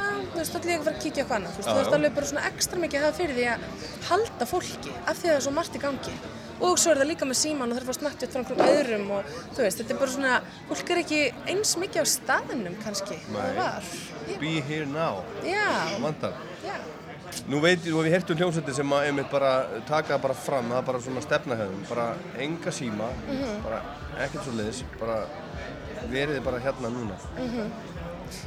þú 0.00 0.38
veist, 0.40 0.54
ég 0.70 0.80
að 0.80 0.84
fara 0.84 0.96
að 0.96 1.02
kíkja 1.04 1.22
eitthvað 1.24 1.36
annað, 1.38 1.54
þú 1.54 1.60
veist, 1.60 1.70
þú 1.70 1.78
veist 1.80 1.96
alveg 1.96 2.14
bara 2.18 2.26
svona 2.30 2.44
ekstra 2.50 2.80
mikið 2.84 3.00
að 3.00 3.06
hafa 3.06 3.18
fyrir 3.20 3.34
því 3.38 3.46
að 3.54 3.64
halda 4.10 4.46
fólki 4.50 4.92
af 5.06 5.16
því 5.20 5.26
að 5.26 5.32
það 5.32 5.36
er 5.40 5.44
svo 5.46 5.54
margt 5.58 5.74
í 5.76 5.82
gangi. 5.86 6.14
Og 6.60 6.76
svo 6.76 6.90
er 6.92 6.98
það 7.00 7.08
líka 7.08 7.24
með 7.24 7.38
síman 7.40 7.70
og 7.70 7.76
það 7.76 7.80
er 7.80 7.86
að 7.86 7.90
fá 7.90 7.96
snabbt 7.96 8.24
frá 8.28 8.40
einhverjum 8.40 8.66
öðrum 8.68 9.10
og 9.16 9.30
þú 9.56 9.62
veist, 9.64 9.78
þetta 9.80 9.94
er 9.94 10.00
bara 10.02 10.14
svona, 10.14 10.32
fólk 10.68 10.90
er 10.92 11.00
ekki 11.02 11.20
eins 11.54 11.72
mikið 11.80 12.04
á 12.04 12.06
staðnum 12.12 12.76
kannski, 12.84 13.16
það 13.32 13.54
var. 13.56 13.90
Be 14.42 14.52
here 14.68 14.86
now, 14.86 15.22
já, 15.44 15.68
Nú 17.46 17.60
veit 17.62 17.84
nú 17.86 18.00
hef 18.02 18.08
ég 18.08 18.14
heyrt 18.16 18.30
um 18.32 18.38
hljómsætti 18.40 18.72
sem 18.74 18.90
að 18.92 19.04
einmitt 19.06 19.28
bara 19.30 19.50
taka 19.86 20.16
það 20.16 20.22
bara 20.24 20.34
fram, 20.34 20.70
það 20.72 20.80
er 20.80 20.86
bara 20.88 21.00
svona 21.04 21.20
stefnahefðum, 21.22 21.84
bara 21.88 22.06
enga 22.42 22.72
síma, 22.74 23.06
Mhm. 23.28 23.62
bara 23.62 23.78
ekkert 24.18 24.44
svo 24.44 24.52
leiðis, 24.58 24.80
bara 24.98 25.20
verið 26.10 26.34
þið 26.40 26.44
bara 26.44 26.58
hérna 26.58 26.90
núna. 26.90 27.16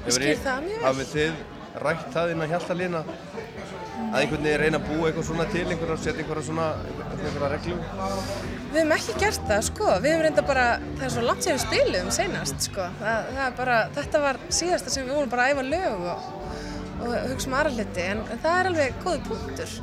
Ég 0.07 0.17
skil 0.17 0.37
það 0.43 0.63
mjög 0.67 0.79
vel. 0.79 0.87
Hafið 0.89 1.13
þið 1.13 1.43
rætt 1.83 2.09
það 2.13 2.31
innan 2.35 2.51
hjaltalína 2.51 3.01
að 4.13 4.19
einhvern 4.19 4.43
veginn 4.45 4.61
reyna 4.61 4.79
að 4.79 4.89
búa 4.89 5.07
eitthvað 5.09 5.25
svona 5.25 5.45
til, 5.49 5.63
einhverja, 5.65 5.95
setja 6.03 6.21
einhverja 6.21 6.45
svona, 6.45 6.67
einhverja 7.15 7.49
reglum? 7.53 7.79
Við 8.73 8.77
hefum 8.77 8.93
ekki 8.97 9.15
gert 9.23 9.47
það, 9.49 9.63
sko. 9.69 9.87
Við 10.03 10.11
hefum 10.11 10.23
reynda 10.27 10.43
bara, 10.45 10.65
það 10.99 11.07
er 11.07 11.13
svo 11.15 11.23
langt 11.25 11.47
sem 11.47 11.57
við 11.57 11.63
spiluðum 11.63 12.11
senast, 12.13 12.67
sko. 12.67 12.85
Það, 12.99 13.31
það 13.31 13.41
er 13.47 13.57
bara, 13.57 13.79
þetta 13.97 14.21
var 14.27 14.39
síðasta 14.59 14.93
sem 14.93 15.07
við 15.07 15.17
vorum 15.17 15.33
bara 15.33 15.47
að 15.47 15.55
æfa 15.55 15.65
lög 15.71 16.05
og, 16.13 16.29
og 17.07 17.17
hugsa 17.31 17.49
um 17.49 17.57
aðra 17.57 17.73
hluti, 17.73 18.05
en, 18.13 18.23
en 18.35 18.43
það 18.45 18.59
er 18.59 18.71
alveg 18.71 19.01
góður 19.01 19.25
punktur. 19.31 19.75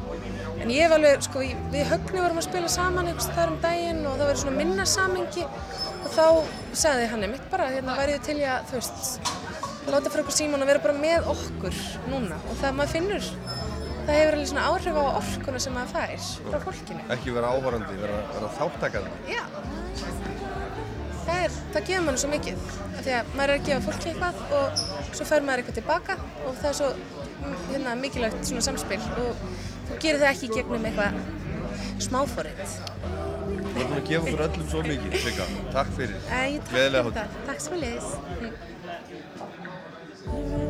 En 0.61 0.75
ég 0.75 0.87
hef 0.87 0.95
alveg, 0.95 1.27
sko, 1.27 1.45
við 1.75 1.91
högni 1.91 2.23
vorum 2.23 2.41
að 2.43 2.49
spila 2.51 2.71
saman 2.71 3.11
einhvers 3.11 3.31
þar 3.35 3.55
um 3.55 3.61
daginn 3.65 4.03
og 4.05 4.19
það 4.19 4.27
verið 4.29 4.43
svona 4.45 4.59
minna 4.61 4.87
samengi 4.87 5.47
og 5.49 6.11
þá 6.15 6.27
sagði 6.85 7.07
hann 7.15 7.27
einmitt 7.27 7.47
bara, 7.51 7.71
hérna 7.75 7.97
væri 7.99 8.19
ég 8.19 8.27
til 8.27 8.37
í 8.43 8.45
að, 8.45 8.67
þú 8.71 8.79
veist, 8.79 9.39
láta 9.89 10.11
frá 10.13 10.21
okkur 10.23 10.37
síman 10.37 10.63
og 10.63 10.69
vera 10.71 10.83
bara 10.83 10.97
með 10.97 11.29
okkur 11.33 11.79
núna 12.11 12.37
og 12.51 12.59
það 12.61 12.77
maður 12.79 12.93
finnur, 12.95 13.29
það 14.07 14.19
hefur 14.19 14.37
alveg 14.37 14.51
svona 14.51 14.67
áhrif 14.69 14.99
á 15.01 15.05
orkuna 15.21 15.63
sem 15.65 15.77
maður 15.77 15.95
fær 15.95 16.27
frá 16.51 16.59
fólkinu. 16.67 17.07
Ekki 17.17 17.35
vera 17.37 17.55
áhorandi, 17.55 17.97
vera, 18.03 18.21
vera 18.35 18.53
þáttakandi. 18.59 19.17
Já. 19.31 19.43
Það, 21.25 21.41
er, 21.47 21.57
það 21.75 21.89
gefur 21.89 22.07
mann 22.07 22.21
svo 22.21 22.31
mikið. 22.33 22.63
Af 22.91 23.03
því 23.07 23.17
að 23.17 23.35
maður 23.39 23.55
er 23.55 23.57
að 23.57 23.67
gefa 23.69 23.83
fólki 23.89 24.13
eitthvað 24.13 24.41
og 24.61 24.85
svo 25.17 25.27
fær 25.31 25.45
maður 25.47 25.63
eitthvað 25.63 25.79
tilbaka 25.81 26.17
og 26.45 26.57
það 26.61 26.71
er 26.71 26.79
svo 26.81 26.89
hérna, 27.71 27.99
mikilvægt 28.01 28.49
svona 28.49 28.65
samspil 28.67 29.01
og 29.25 29.45
þú 29.91 30.01
gerir 30.03 30.23
það 30.25 30.33
ekki 30.35 30.51
gegnum 30.57 30.89
eitthvað 30.91 31.21
smáfórið. 32.05 32.75
Þú 33.71 33.87
búin 33.87 33.97
að 33.97 34.09
gefa 34.11 34.27
okkur 34.27 34.43
öllum 34.47 34.67
svo 34.73 34.83
mikið, 34.85 35.15
Sigga. 35.23 35.47
Takk 35.73 35.95
fyrir. 35.97 36.19
Æ, 36.27 36.59
takk 36.59 36.75
fyrir 36.75 37.13
það. 37.15 37.39
Takk 37.47 37.65
svo 37.65 37.79
leiðis. 37.81 38.11
Maybe 40.33 40.70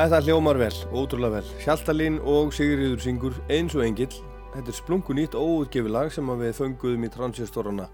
Þetta 0.00 0.22
hljómar 0.24 0.56
vel, 0.56 0.72
ótrúlega 0.96 1.42
vel. 1.42 1.48
Hjaltalín 1.60 2.14
og 2.24 2.54
Sigriður 2.56 3.02
syngur 3.04 3.34
eins 3.52 3.74
og 3.76 3.82
engill. 3.84 4.14
Þetta 4.54 4.72
er 4.72 4.76
splungu 4.78 5.12
nýtt 5.12 5.34
óutgefi 5.36 5.90
lag 5.92 6.08
sem 6.14 6.30
við 6.40 6.54
fönguðum 6.56 7.02
í 7.04 7.10
transistorana 7.12 7.84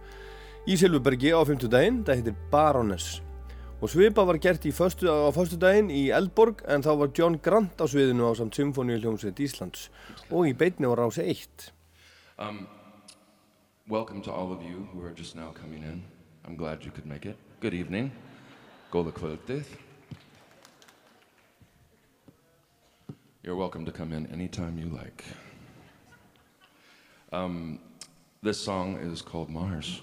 í 0.71 0.77
Silfubergi 0.79 1.33
á 1.35 1.43
50 1.43 1.73
daginn. 1.73 1.97
Það 2.07 2.21
heitir 2.21 2.37
Baroness. 2.53 3.09
Og 3.83 3.91
svipa 3.91 4.23
var 4.23 4.39
gert 4.39 4.63
föstu, 4.71 5.11
á 5.11 5.35
föstu 5.35 5.59
daginn 5.59 5.91
í 5.91 6.05
Eldborg 6.15 6.63
en 6.71 6.87
þá 6.87 6.93
var 7.01 7.11
John 7.11 7.41
Grant 7.43 7.75
á 7.83 7.91
sviðinu 7.91 8.31
á 8.31 8.39
samt 8.39 8.55
Symfóníu 8.55 9.01
hljómsveit 9.03 9.43
Íslands 9.43 9.89
og 10.31 10.47
í 10.47 10.55
beitni 10.55 10.87
var 10.87 11.03
rási 11.03 11.27
eitt. 11.27 11.73
Um, 12.39 12.69
welcome 13.91 14.23
to 14.23 14.31
all 14.31 14.55
of 14.55 14.63
you 14.63 14.87
who 14.93 15.03
are 15.03 15.11
just 15.11 15.35
now 15.35 15.51
coming 15.51 15.83
in. 15.83 16.05
I'm 16.47 16.55
glad 16.55 16.87
you 16.87 16.93
could 16.95 17.11
make 17.11 17.27
it. 17.27 17.35
Good 17.59 17.75
evening. 17.75 18.13
Góða 18.95 19.11
kvöldið. 19.11 19.86
You're 23.47 23.55
welcome 23.55 23.85
to 23.85 23.93
come 23.93 24.13
in 24.13 24.27
anytime 24.33 24.77
you 24.77 24.87
like. 24.87 25.25
Um, 27.33 27.79
this 28.43 28.59
song 28.59 28.97
is 28.97 29.23
called 29.23 29.49
Mars. 29.49 30.03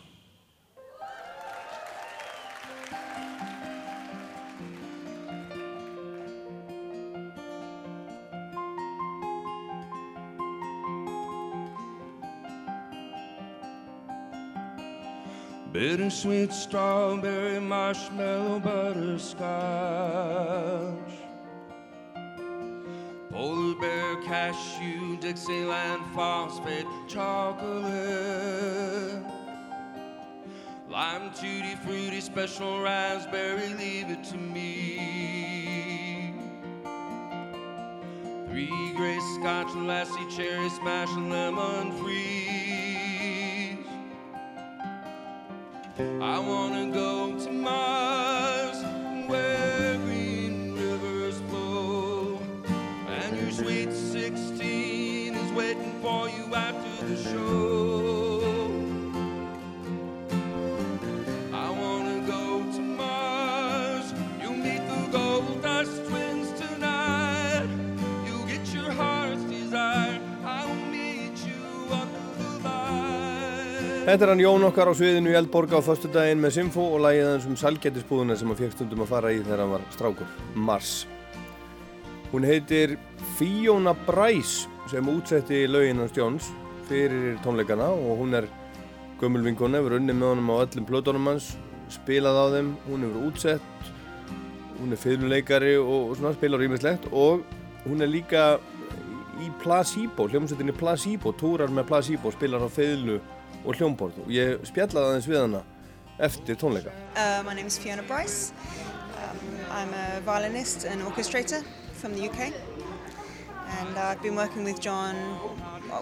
Bittersweet 15.74 16.54
strawberry 16.54 17.60
marshmallow 17.60 18.62
butterscotch. 18.62 19.44
Polar 23.34 23.73
bear 23.79 24.15
cashew 24.17 25.17
Dixieland 25.17 26.03
phosphate 26.13 26.86
chocolate. 27.07 27.91
Lime 30.88 31.31
tutti 31.31 31.73
fruity 31.84 32.21
special 32.21 32.79
raspberry 32.81 33.69
leave 33.69 34.11
it 34.11 34.23
to 34.25 34.38
me. 34.38 36.36
Three 38.49 38.93
gray 38.95 39.19
scotch 39.39 39.73
and 39.73 39.88
lassie 39.88 40.27
cherry 40.29 40.69
smash 40.69 41.09
lemon 41.17 41.91
freeze. 41.93 42.13
I 46.21 46.38
wanna 46.38 46.91
go 46.93 47.39
to 47.39 47.51
Þetta 74.04 74.26
er 74.26 74.30
hann 74.34 74.41
Jón 74.43 74.66
okkar 74.68 74.89
á 74.91 74.93
sviðinu 74.99 75.32
í 75.32 75.36
Eldborg 75.39 75.72
á 75.72 75.80
föstu 75.80 76.10
daginn 76.12 76.41
með 76.43 76.58
Symfó 76.58 76.89
og 76.91 77.06
lagið 77.06 77.28
hans 77.30 77.45
um 77.47 77.54
salgetisbúðuna 77.56 78.36
sem 78.36 78.49
hann 78.51 78.58
fekk 78.60 78.74
stundum 78.76 79.04
að 79.06 79.12
fara 79.14 79.30
í 79.32 79.38
þegar 79.39 79.62
hann 79.64 79.70
var 79.72 79.84
strákur, 79.93 80.34
Mars. 80.60 80.89
Hún 82.34 82.43
heitir 82.43 82.97
Fiona 83.38 83.93
Bryce 83.95 84.68
sem 84.91 85.08
útsetti 85.08 85.62
lögin 85.72 86.01
hans 86.04 86.20
Jóns 86.20 86.49
fyrir 86.89 87.38
tónleikana 87.45 87.88
og 87.95 88.20
hún 88.20 88.36
er 88.36 88.49
gömulvinkona, 89.22 89.80
hefur 89.80 89.95
unni 89.95 90.12
með 90.18 90.34
honum 90.34 90.51
á 90.51 90.56
öllum 90.66 90.88
plötunum 90.89 91.30
hans, 91.32 91.54
spilað 91.95 92.41
á 92.43 92.45
þeim, 92.58 92.74
hún 92.89 93.06
hefur 93.08 93.30
útsett, 93.30 93.93
hún 94.82 94.91
er 94.91 94.99
fiðluleikari 94.99 95.78
og, 95.78 96.10
og 96.10 96.18
svona 96.20 96.34
spilar 96.36 96.60
rýmislegt 96.60 97.08
og 97.14 97.47
hún 97.86 98.04
er 98.04 98.12
líka 98.12 98.43
í 99.39 99.47
Placebo, 99.64 100.28
hljómsveitinni 100.28 100.76
Placebo, 100.76 101.32
túrar 101.39 101.72
með 101.72 101.88
Placebo, 101.93 102.36
spilar 102.36 102.68
á 102.68 102.70
fiðlu 102.70 103.22
og 103.66 103.76
hljómborð 103.78 104.20
og 104.26 104.32
ég 104.34 104.64
spjallaði 104.68 105.09
aðeins 105.09 105.28
við 105.30 105.39
hana 105.41 105.61
eftir 106.20 106.55
tónleika. 106.59 106.91
Uh, 107.16 107.41
my 107.45 107.53
name 107.53 107.68
is 107.68 107.78
Fiona 107.80 108.03
Brice. 108.03 108.53
Um, 109.18 109.39
I'm 109.72 109.93
a 109.93 110.22
violinist 110.26 110.86
and 110.86 111.01
orchestrator 111.01 111.64
from 111.93 112.14
the 112.14 112.30
UK. 112.30 112.51
And 113.80 113.97
I've 113.97 114.22
been 114.22 114.36
working 114.36 114.64
with 114.64 114.80
John, 114.80 115.16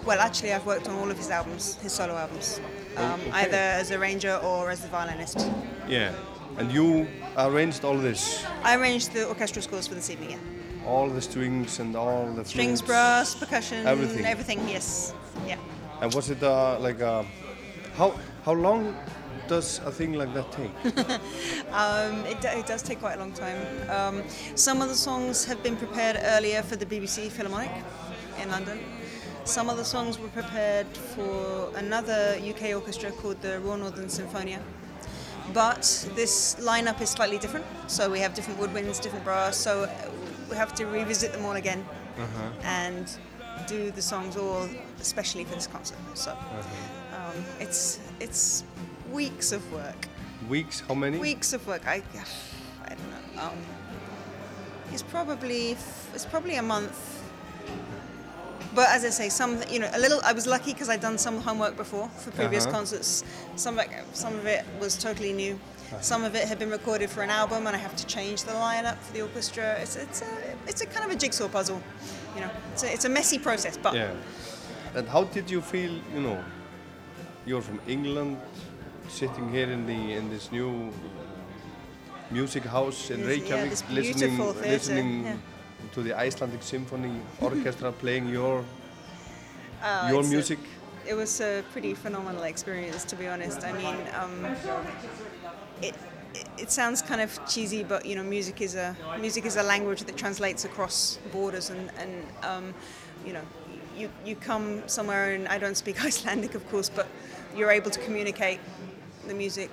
well, 0.04 0.20
actually, 0.20 0.52
I've 0.52 0.66
worked 0.66 0.88
on 0.88 0.94
all 0.96 1.10
of 1.10 1.16
his 1.16 1.30
albums, 1.30 1.76
his 1.76 1.92
solo 1.92 2.14
albums, 2.16 2.60
um, 2.96 3.20
okay. 3.20 3.30
either 3.32 3.56
as 3.56 3.90
a 3.90 3.98
arranger 3.98 4.36
or 4.42 4.70
as 4.70 4.80
the 4.80 4.88
violinist. 4.88 5.38
Yeah, 5.88 6.12
and 6.58 6.70
you 6.70 7.06
arranged 7.38 7.84
all 7.84 7.96
this, 7.96 8.44
I 8.62 8.76
arranged 8.76 9.12
the 9.14 9.26
orchestral 9.26 9.62
scores 9.62 9.86
for 9.88 9.94
this 9.94 10.10
evening, 10.10 10.32
yeah. 10.32 10.86
all 10.86 11.08
the 11.08 11.22
strings 11.22 11.78
and 11.80 11.96
all 11.96 12.26
the 12.34 12.44
Strings, 12.44 12.80
flutes. 12.80 12.82
brass, 12.82 13.34
percussion, 13.34 13.86
Everything. 13.86 14.26
everything, 14.26 14.68
yes. 14.68 15.14
Yeah. 15.46 15.56
And 16.02 16.12
was 16.12 16.28
it 16.28 16.42
uh, 16.42 16.78
like 16.78 17.00
a, 17.00 17.24
how 17.96 18.14
how 18.44 18.52
long 18.52 18.94
does 19.48 19.80
a 19.84 19.90
thing 19.90 20.14
like 20.14 20.32
that 20.34 20.50
take? 20.52 20.72
Um, 21.72 22.26
it, 22.26 22.44
it 22.44 22.66
does 22.66 22.82
take 22.82 23.00
quite 23.00 23.14
a 23.14 23.18
long 23.18 23.32
time. 23.32 23.56
Um, 23.88 24.22
some 24.54 24.82
of 24.82 24.90
the 24.90 24.94
songs 24.94 25.46
have 25.46 25.62
been 25.62 25.76
prepared 25.76 26.18
earlier 26.22 26.62
for 26.62 26.76
the 26.76 26.84
BBC 26.84 27.30
Philharmonic 27.30 27.70
in 28.42 28.50
London. 28.50 28.78
Some 29.44 29.70
of 29.70 29.78
the 29.78 29.84
songs 29.84 30.18
were 30.18 30.28
prepared 30.28 30.86
for 31.14 31.72
another 31.76 32.38
UK 32.46 32.74
orchestra 32.74 33.10
called 33.10 33.40
the 33.40 33.58
Royal 33.60 33.78
Northern 33.78 34.08
Sinfonia. 34.08 34.60
But 35.54 35.82
this 36.14 36.56
lineup 36.60 37.00
is 37.00 37.08
slightly 37.08 37.38
different, 37.38 37.64
so 37.86 38.10
we 38.10 38.20
have 38.20 38.34
different 38.34 38.60
woodwinds, 38.60 39.00
different 39.00 39.24
brass, 39.24 39.56
so 39.56 39.88
we 40.50 40.56
have 40.56 40.74
to 40.74 40.84
revisit 40.84 41.32
them 41.32 41.44
all 41.46 41.56
again 41.56 41.84
and 42.62 43.10
do 43.66 43.90
the 43.90 44.02
songs 44.02 44.36
all 44.36 44.68
especially 45.00 45.44
for 45.44 45.54
this 45.54 45.66
concert. 45.66 45.98
So 46.14 46.36
um, 47.34 47.44
it's 47.60 47.98
it's 48.20 48.64
weeks 49.12 49.52
of 49.52 49.62
work 49.72 50.08
Weeks? 50.48 50.80
How 50.88 50.94
many? 50.94 51.18
weeks 51.18 51.52
of 51.52 51.64
work. 51.68 51.86
I, 51.86 52.02
I 52.84 52.88
don't 52.88 53.10
know. 53.36 53.42
Um, 53.42 53.58
it's 54.92 55.02
probably 55.02 55.76
it's 56.14 56.26
probably 56.26 56.56
a 56.56 56.62
month. 56.62 57.20
But 58.74 58.88
as 58.88 59.04
I 59.04 59.10
say, 59.10 59.28
some 59.28 59.60
you 59.70 59.78
know 59.78 59.90
a 59.94 59.98
little. 60.00 60.20
I 60.24 60.32
was 60.32 60.46
lucky 60.46 60.72
because 60.72 60.88
I'd 60.88 61.00
done 61.00 61.16
some 61.18 61.40
homework 61.40 61.76
before 61.76 62.08
for 62.08 62.30
previous 62.32 62.64
Uh-huh. 62.64 62.74
concerts. 62.76 63.22
Some 63.56 63.78
of 63.78 63.84
it, 63.86 63.90
some 64.14 64.34
of 64.34 64.46
it 64.46 64.64
was 64.80 64.96
totally 64.98 65.32
new. 65.32 65.58
Some 66.00 66.24
of 66.24 66.34
it 66.34 66.48
had 66.48 66.58
been 66.58 66.70
recorded 66.70 67.08
for 67.10 67.22
an 67.22 67.30
album, 67.30 67.66
and 67.66 67.76
I 67.76 67.78
have 67.78 67.94
to 67.96 68.06
change 68.06 68.42
the 68.44 68.52
lineup 68.52 68.96
for 68.98 69.12
the 69.12 69.22
orchestra. 69.22 69.78
It's 69.82 69.96
it's 69.96 70.22
a 70.22 70.56
it's 70.66 70.80
a 70.80 70.86
kind 70.86 71.04
of 71.06 71.12
a 71.16 71.16
jigsaw 71.16 71.48
puzzle. 71.48 71.80
You 72.34 72.40
know, 72.40 72.50
it's 72.72 72.82
a, 72.82 72.92
it's 72.92 73.04
a 73.04 73.08
messy 73.10 73.38
process, 73.38 73.76
but 73.76 73.94
Yeah. 73.94 74.14
And 74.96 75.08
how 75.08 75.24
did 75.24 75.50
you 75.50 75.60
feel? 75.60 75.92
You 76.14 76.20
know, 76.22 76.38
you're 77.46 77.62
from 77.62 77.80
England, 77.86 78.36
sitting 79.08 79.50
here 79.50 79.70
in 79.70 79.86
the 79.86 80.12
in 80.14 80.28
this 80.30 80.50
new 80.52 80.90
music 82.30 82.64
house 82.64 83.10
in 83.10 83.18
Yes, 83.20 83.26
yeah, 83.28 83.32
Reykjavik, 83.34 83.90
listening 83.90 84.36
theatre, 84.36 84.68
listening 84.68 85.24
yeah. 85.24 85.36
to 85.94 86.02
the 86.02 86.14
Icelandic 86.26 86.62
Symphony 86.62 87.20
Orchestra 87.40 87.92
playing 88.02 88.28
your 88.28 88.64
Uh, 89.82 90.08
your 90.10 90.20
it's 90.20 90.28
a- 90.28 90.32
music. 90.32 90.58
it 91.06 91.14
was 91.16 91.40
a 91.40 91.62
pretty 91.72 91.94
phenomenal 91.94 92.44
experience, 92.44 93.04
to 93.04 93.16
be 93.16 93.26
honest. 93.26 93.64
I 93.64 93.72
mean, 93.72 93.96
um, 94.20 94.44
it, 95.82 95.94
it 96.34 96.46
it 96.58 96.70
sounds 96.70 97.02
kind 97.02 97.20
of 97.20 97.30
cheesy, 97.52 97.82
but 97.84 98.06
you 98.06 98.14
know, 98.16 98.22
music 98.22 98.60
is 98.60 98.74
a 98.76 98.94
music 99.20 99.44
is 99.44 99.56
a 99.56 99.62
language 99.62 100.04
that 100.06 100.16
translates 100.16 100.64
across 100.64 101.18
borders, 101.32 101.70
and 101.70 101.90
and 102.02 102.12
um, 102.44 102.74
you 103.26 103.32
know, 103.32 103.42
you 104.02 104.10
you 104.26 104.36
come 104.36 104.82
somewhere, 104.86 105.32
and 105.34 105.48
I 105.48 105.58
don't 105.58 105.76
speak 105.76 106.04
Icelandic, 106.10 106.54
of 106.54 106.68
course, 106.70 106.90
but 106.90 107.06
you're 107.56 107.70
able 107.70 107.90
to 107.90 108.00
communicate 108.00 108.58
the 109.28 109.34
music 109.34 109.70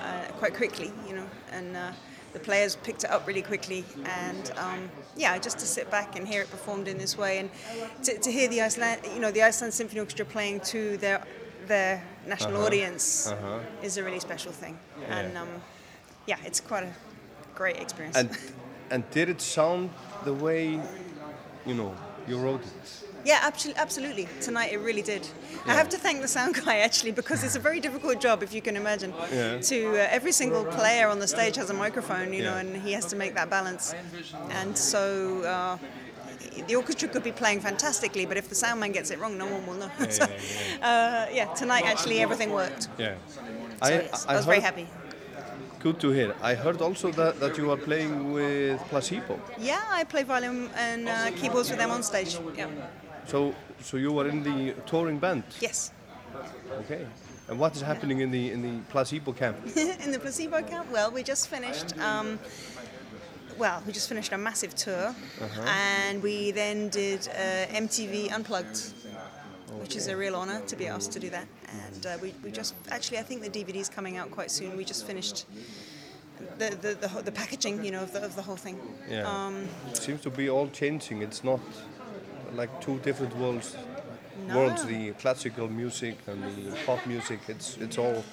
uh, 0.00 0.32
quite 0.38 0.54
quickly, 0.54 0.90
you 1.08 1.14
know, 1.14 1.26
and. 1.52 1.76
Uh, 1.76 1.90
the 2.34 2.40
players 2.40 2.74
picked 2.82 3.04
it 3.04 3.10
up 3.12 3.28
really 3.28 3.42
quickly, 3.42 3.84
and 4.06 4.50
um, 4.56 4.90
yeah, 5.16 5.38
just 5.38 5.56
to 5.60 5.66
sit 5.66 5.88
back 5.88 6.16
and 6.16 6.26
hear 6.26 6.42
it 6.42 6.50
performed 6.50 6.88
in 6.88 6.98
this 6.98 7.16
way, 7.16 7.38
and 7.38 7.48
to, 8.02 8.18
to 8.18 8.32
hear 8.32 8.48
the 8.48 8.60
Iceland, 8.60 9.02
you 9.14 9.20
know, 9.20 9.30
the 9.30 9.40
Iceland 9.44 9.72
Symphony 9.72 10.00
Orchestra 10.00 10.24
playing 10.26 10.58
to 10.72 10.96
their 10.96 11.22
their 11.68 12.02
national 12.26 12.56
Uh-huh. 12.56 12.66
audience 12.66 13.30
Uh-huh. 13.30 13.60
is 13.86 13.98
a 13.98 14.02
really 14.02 14.18
special 14.20 14.52
thing, 14.52 14.76
Yeah. 15.00 15.18
and 15.18 15.36
um, 15.38 15.48
yeah, 16.26 16.38
it's 16.44 16.60
quite 16.60 16.82
a 16.82 16.92
great 17.54 17.76
experience. 17.76 18.16
And 18.18 18.30
and 18.90 19.04
did 19.14 19.28
it 19.28 19.40
sound 19.40 19.90
the 20.24 20.32
way 20.34 20.80
you 21.66 21.74
know 21.74 21.94
you 22.28 22.38
wrote 22.42 22.64
it? 22.66 23.03
Yeah, 23.24 23.40
absolutely, 23.42 23.80
absolutely. 23.80 24.28
Tonight 24.40 24.72
it 24.72 24.78
really 24.78 25.02
did. 25.02 25.26
I 25.66 25.72
have 25.74 25.88
to 25.90 25.96
thank 25.98 26.20
the 26.20 26.28
sound 26.28 26.54
guy 26.64 26.78
actually 26.78 27.12
because 27.12 27.42
it's 27.42 27.56
a 27.56 27.60
very 27.60 27.80
difficult 27.80 28.20
job, 28.20 28.42
if 28.42 28.52
you 28.52 28.60
can 28.60 28.76
imagine. 28.76 29.14
Yeah. 29.32 29.58
To 29.60 29.90
uh, 29.92 30.06
every 30.10 30.32
single 30.32 30.64
player 30.64 31.08
on 31.08 31.18
the 31.20 31.26
stage 31.28 31.56
has 31.56 31.70
a 31.70 31.74
microphone, 31.74 32.32
you 32.32 32.42
know, 32.42 32.56
and 32.56 32.76
he 32.82 32.92
has 32.92 33.06
to 33.06 33.16
make 33.16 33.34
that 33.34 33.48
balance. 33.50 33.94
And 34.50 34.76
so 34.76 35.42
uh, 35.42 35.78
the 36.68 36.76
orchestra 36.76 37.08
could 37.08 37.24
be 37.24 37.32
playing 37.32 37.60
fantastically, 37.60 38.26
but 38.26 38.36
if 38.36 38.48
the 38.48 38.54
sound 38.54 38.80
man 38.80 38.92
gets 38.92 39.10
it 39.10 39.18
wrong, 39.20 39.38
no 39.38 39.46
one 39.46 39.66
will 39.66 39.74
know. 39.74 39.90
so, 40.10 40.24
uh, 40.82 41.26
yeah, 41.32 41.46
tonight 41.54 41.84
actually 41.86 42.20
everything 42.20 42.50
worked. 42.50 42.88
Yeah. 42.98 43.14
So 43.82 43.88
it's- 43.94 44.26
I, 44.28 44.36
was 44.36 44.44
very 44.44 44.60
happy. 44.60 44.86
Good 45.80 46.00
to 46.00 46.10
hear. 46.12 46.34
I 46.40 46.54
heard 46.54 46.80
also 46.80 47.10
that, 47.12 47.40
that 47.40 47.58
you 47.58 47.70
are 47.70 47.76
playing 47.76 48.32
with 48.32 48.80
Placebo. 48.88 49.38
Yeah, 49.58 49.82
I 49.90 50.04
play 50.04 50.22
violin 50.22 50.70
and 50.76 51.08
uh, 51.08 51.30
keyboards 51.32 51.68
with 51.68 51.78
them 51.78 51.90
on 51.90 52.02
stage. 52.02 52.38
Yeah. 52.56 52.68
So, 53.26 53.54
so 53.80 53.96
you 53.96 54.12
were 54.12 54.28
in 54.28 54.42
the 54.42 54.74
touring 54.86 55.18
band. 55.18 55.44
Yes. 55.60 55.90
Okay. 56.80 57.06
And 57.48 57.58
what 57.58 57.74
is 57.76 57.82
happening 57.82 58.20
in 58.20 58.30
the 58.30 58.50
in 58.52 58.62
the 58.62 58.80
Placebo 58.90 59.32
camp? 59.32 59.56
in 59.76 60.10
the 60.10 60.18
placebo 60.18 60.62
camp? 60.62 60.90
Well, 60.90 61.10
we 61.10 61.22
just 61.22 61.48
finished. 61.48 61.96
Um, 61.98 62.38
well, 63.58 63.82
we 63.86 63.92
just 63.92 64.08
finished 64.08 64.32
a 64.32 64.38
massive 64.38 64.74
tour, 64.74 65.14
Uh-huh. 65.40 65.62
and 65.66 66.22
we 66.22 66.50
then 66.52 66.88
did 66.88 67.28
uh, 67.28 67.66
MTV 67.78 68.32
Unplugged, 68.32 68.92
which 69.80 69.94
is 69.94 70.08
a 70.08 70.16
real 70.16 70.34
honour 70.34 70.60
to 70.66 70.76
be 70.76 70.88
asked 70.88 71.12
to 71.12 71.20
do 71.20 71.30
that. 71.30 71.46
And 71.70 72.06
uh, 72.06 72.16
we, 72.22 72.34
we 72.42 72.50
just 72.50 72.74
actually, 72.90 73.18
I 73.18 73.22
think 73.22 73.42
the 73.42 73.50
DVD's 73.50 73.88
coming 73.88 74.16
out 74.16 74.30
quite 74.30 74.50
soon. 74.50 74.76
We 74.76 74.84
just 74.84 75.06
finished 75.06 75.46
the 76.58 76.70
the, 76.82 76.94
the, 77.08 77.22
the 77.22 77.32
packaging, 77.32 77.84
you 77.84 77.90
know, 77.92 78.02
of 78.02 78.12
the, 78.12 78.24
of 78.24 78.34
the 78.34 78.42
whole 78.42 78.56
thing. 78.58 78.78
Yeah. 79.08 79.28
Um, 79.30 79.68
it 79.90 79.98
seems 79.98 80.20
to 80.22 80.30
be 80.30 80.48
all 80.50 80.68
changing. 80.68 81.22
It's 81.22 81.44
not 81.44 81.60
like 82.54 82.80
two 82.80 82.98
different 83.00 83.36
worlds. 83.36 83.76
No. 84.48 84.56
Worlds, 84.58 84.84
the 84.84 85.12
classical 85.12 85.68
music 85.68 86.16
and 86.26 86.42
the 86.42 86.76
pop 86.86 87.06
music. 87.06 87.40
It's 87.48 87.76
it's 87.78 87.98
all 87.98 88.24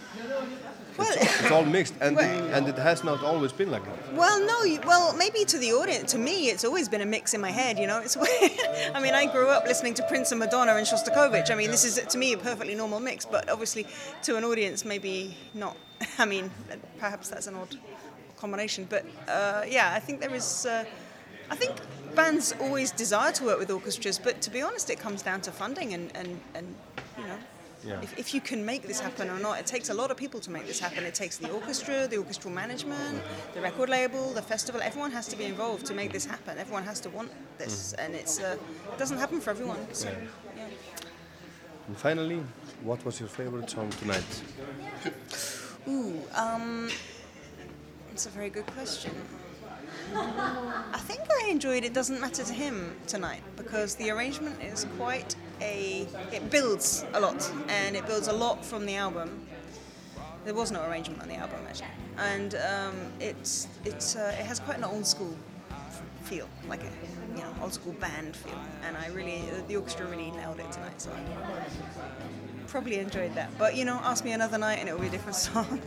well, 0.97 1.07
it's, 1.13 1.41
it's 1.41 1.51
all 1.51 1.63
mixed, 1.63 1.93
and 2.01 2.15
Well- 2.17 2.53
and 2.55 2.67
it 2.67 2.77
has 2.77 3.03
not 3.03 3.23
always 3.23 3.53
been 3.53 3.71
like 3.71 3.85
that. 3.85 4.13
Well, 4.13 4.39
no. 4.45 4.63
you- 4.63 4.81
Well, 4.85 5.13
maybe 5.15 5.45
to 5.45 5.57
the 5.57 5.71
audience. 5.73 6.11
To 6.11 6.17
me, 6.17 6.49
it's 6.49 6.65
always 6.65 6.89
been 6.89 7.01
a 7.01 7.05
mix 7.05 7.33
in 7.33 7.39
my 7.41 7.51
head. 7.51 7.77
You 7.79 7.87
know, 7.87 7.99
it's. 7.99 8.17
weird. 8.23 8.51
I 8.93 8.99
mean, 8.99 9.13
I 9.13 9.25
grew 9.31 9.47
up 9.47 9.63
listening 9.65 9.93
to 9.95 10.03
Prince 10.07 10.31
and 10.31 10.39
Madonna 10.39 10.73
and 10.75 10.85
Shostakovich. 10.85 11.49
I 11.49 11.55
mean, 11.55 11.71
this 11.71 11.85
is 11.85 11.95
to 12.13 12.17
me 12.17 12.33
a 12.33 12.37
perfectly 12.37 12.75
normal 12.75 12.99
mix, 12.99 13.25
but 13.25 13.49
obviously 13.49 13.85
to 14.23 14.35
an 14.37 14.43
audience, 14.43 14.83
maybe 14.83 15.37
not. 15.53 15.77
I 16.19 16.25
mean, 16.25 16.51
perhaps 16.99 17.29
that's 17.29 17.47
an 17.47 17.55
odd 17.55 17.75
combination. 18.37 18.85
But 18.89 19.05
uh, 19.29 19.63
yeah, 19.67 19.93
I 19.95 19.99
think 19.99 20.19
there 20.19 20.35
is. 20.35 20.65
Uh, 20.65 20.83
I 21.51 21.55
think 21.55 21.75
bands 22.15 22.55
always 22.61 22.91
desire 22.91 23.31
to 23.33 23.43
work 23.43 23.59
with 23.59 23.69
orchestras, 23.69 24.17
but 24.17 24.41
to 24.41 24.49
be 24.49 24.61
honest, 24.61 24.89
it 24.89 24.99
comes 24.99 25.21
down 25.21 25.41
to 25.41 25.51
funding 25.51 25.93
and 25.93 26.11
and, 26.15 26.39
and 26.55 26.75
you 27.17 27.25
know. 27.27 27.37
Yeah. 27.83 27.99
If, 28.03 28.19
if 28.19 28.33
you 28.35 28.41
can 28.41 28.63
make 28.63 28.83
this 28.83 28.99
happen 28.99 29.27
or 29.27 29.39
not, 29.39 29.59
it 29.59 29.65
takes 29.65 29.89
a 29.89 29.93
lot 30.01 30.11
of 30.11 30.17
people 30.17 30.39
to 30.41 30.51
make 30.51 30.67
this 30.67 30.79
happen. 30.79 31.03
It 31.03 31.15
takes 31.15 31.37
the 31.37 31.49
orchestra, 31.49 32.07
the 32.07 32.17
orchestral 32.17 32.53
management, 32.53 33.23
the 33.55 33.61
record 33.61 33.89
label, 33.89 34.33
the 34.33 34.41
festival. 34.53 34.81
Everyone 34.83 35.11
has 35.11 35.27
to 35.29 35.35
be 35.35 35.45
involved 35.45 35.87
to 35.87 35.95
make 35.95 36.11
this 36.13 36.23
happen. 36.23 36.59
Everyone 36.59 36.83
has 36.83 36.99
to 36.99 37.09
want 37.09 37.31
this, 37.57 37.93
and 37.93 38.13
it's 38.13 38.39
uh, 38.39 38.55
it 38.91 38.97
doesn't 38.99 39.17
happen 39.17 39.41
for 39.41 39.49
everyone. 39.49 39.79
So, 39.93 40.09
Yeah. 40.09 40.15
yeah. 40.57 41.87
And 41.87 41.97
finally, 41.97 42.43
what 42.83 43.03
was 43.03 43.19
your 43.19 43.29
favorite 43.29 43.69
song 43.69 43.89
tonight? 44.01 44.31
Ooh, 45.87 46.21
um, 46.35 46.87
it's 48.11 48.27
a 48.27 48.29
very 48.29 48.51
good 48.51 48.67
question. 48.67 49.11
I 50.13 50.99
think 50.99 51.21
I 51.43 51.49
enjoyed 51.49 51.83
It 51.83 51.93
Doesn't 51.93 52.19
Matter 52.19 52.43
to 52.43 52.53
Him 52.53 52.95
tonight 53.07 53.41
because 53.55 53.95
the 53.95 54.09
arrangement 54.11 54.61
is 54.61 54.85
quite 54.97 55.35
a. 55.61 56.07
It 56.31 56.49
builds 56.49 57.05
a 57.13 57.19
lot 57.19 57.51
and 57.67 57.95
it 57.95 58.05
builds 58.05 58.27
a 58.27 58.33
lot 58.33 58.63
from 58.65 58.85
the 58.85 58.95
album. 58.95 59.47
There 60.43 60.53
was 60.53 60.71
no 60.71 60.83
arrangement 60.89 61.21
on 61.21 61.27
the 61.27 61.35
album 61.35 61.59
actually, 61.67 61.87
and 62.17 62.55
um, 62.55 62.95
it's 63.19 63.67
it's 63.85 64.15
uh, 64.15 64.35
it 64.39 64.45
has 64.45 64.59
quite 64.59 64.77
an 64.77 64.83
old 64.83 65.05
school 65.05 65.35
feel, 66.23 66.49
like 66.67 66.81
a 66.81 67.37
you 67.37 67.43
know 67.43 67.53
old 67.61 67.73
school 67.73 67.93
band 67.93 68.35
feel, 68.35 68.59
and 68.85 68.97
I 68.97 69.07
really 69.09 69.43
the 69.67 69.75
orchestra 69.75 70.07
really 70.07 70.31
nailed 70.31 70.59
it 70.59 70.71
tonight. 70.71 70.99
So 70.99 71.11
I 71.11 72.67
probably 72.67 72.97
enjoyed 72.99 73.35
that. 73.35 73.51
But 73.57 73.75
you 73.75 73.85
know, 73.85 73.99
ask 74.03 74.25
me 74.25 74.31
another 74.31 74.57
night 74.57 74.79
and 74.79 74.89
it 74.89 74.93
will 74.93 75.01
be 75.01 75.07
a 75.07 75.11
different 75.11 75.35
song. 75.47 75.79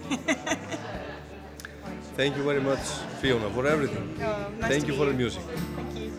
Thank 2.17 2.37
you 2.37 2.45
very 2.45 2.61
much, 2.61 2.79
Fiona, 3.21 3.51
for 3.51 3.67
everything. 3.67 4.17
Oh, 4.23 4.49
nice 4.61 4.71
Thank 4.71 4.87
to 4.87 4.93
you 4.93 4.93
meet 4.93 4.99
for 4.99 5.07
the 5.07 5.15
music. 5.15 5.43
Thank 5.43 5.99
you. 5.99 6.13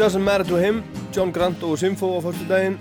Doesn't 0.00 0.24
matter 0.24 0.44
to 0.44 0.56
him, 0.56 0.82
John 1.12 1.30
Grant 1.32 1.62
og 1.62 1.76
Simfo 1.78 2.08
á 2.16 2.20
fyrstu 2.24 2.46
daginn 2.48 2.76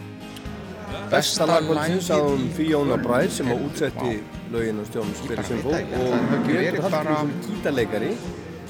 besta 1.11 1.45
lagkvöldsins 1.49 2.07
á 2.15 2.17
um 2.21 2.45
Fiona 2.55 2.97
Bryce 2.97 3.39
sem 3.39 3.49
að 3.51 3.63
útsetti 3.67 4.11
lögin 4.53 4.79
og 4.79 4.87
stjón 4.87 5.09
Spyrir 5.17 5.41
ekki, 5.43 5.57
og 5.59 6.91
bara- 6.91 7.15
Hallgrímsson 7.15 7.31
gítarleikari 7.47 8.11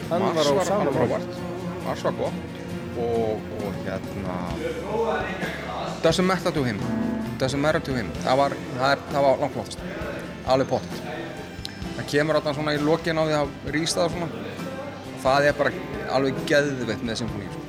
hann 0.09 0.21
var 0.35 0.45
á 0.49 0.53
var 0.55 0.65
sama 0.65 0.85
bara 0.85 0.93
máli. 0.93 0.97
frábært. 0.97 1.29
Mars 1.85 2.03
var 2.03 2.11
gott. 2.11 2.33
Og, 2.97 3.39
og 3.61 3.73
hérna 3.85 4.35
Doesn't 6.03 6.23
matter 6.25 6.51
to 6.51 6.63
him. 6.63 6.79
Doesn't 7.39 7.57
matter 7.57 7.79
to 7.79 7.93
him. 7.93 8.09
Það 8.23 8.37
var, 8.37 8.51
það 8.79 9.21
var 9.21 9.37
langt 9.39 9.53
flottast. 9.53 9.79
Alveg 10.47 10.67
pottet 10.67 11.01
það 11.97 12.05
kemur 12.11 12.35
alltaf 12.35 12.55
svona 12.55 12.73
í 12.73 12.81
lokin 12.81 13.17
á 13.19 13.23
því 13.27 13.35
að 13.41 13.47
rýsta 13.75 14.07
það 14.07 14.11
svona. 14.11 14.27
Það 15.23 15.47
er 15.49 15.53
bara 15.53 15.71
alveg 16.15 16.35
geðveitt 16.47 17.03
með 17.03 17.15
symfóníu 17.21 17.51
sko. 17.53 17.68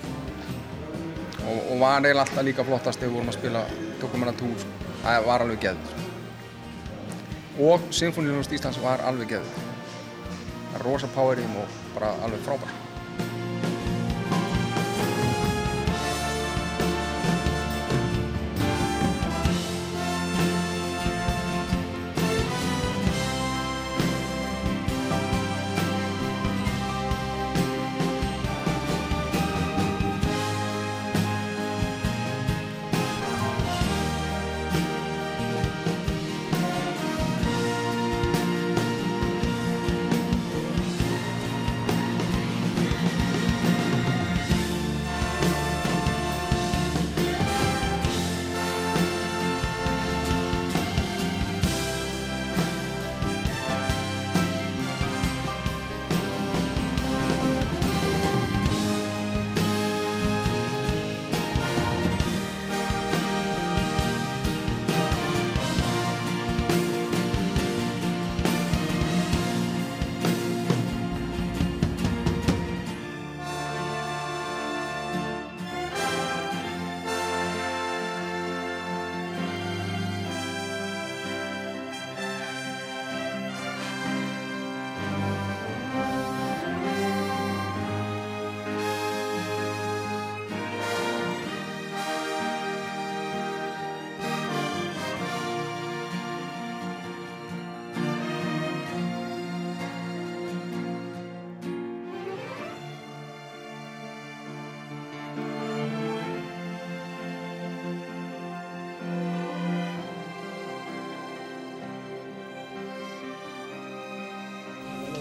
Og, 1.50 1.58
og 1.72 1.80
var 1.82 1.98
eiginlega 1.98 2.26
alltaf 2.26 2.46
líka 2.46 2.66
flottast 2.66 3.00
þegar 3.00 3.10
við 3.10 3.18
vorum 3.18 3.32
að 3.32 3.38
spila 3.38 3.64
tókum 4.02 4.24
hérna 4.24 4.36
túr 4.42 4.60
sko. 4.62 4.92
það 5.02 5.26
var 5.30 5.46
alveg 5.46 5.64
geðveitt 5.64 5.90
sko. 5.94 6.06
og 7.70 7.88
symfóníunum 8.02 8.54
Íslands 8.58 8.82
var 8.84 9.02
alveg 9.10 9.36
er 9.40 10.86
rosa 10.86 11.10
power 11.14 11.40
í 11.40 11.48
þeim 11.48 11.58
og 11.64 11.80
bara 11.96 12.14
alveg 12.26 12.46
frábært 12.46 12.79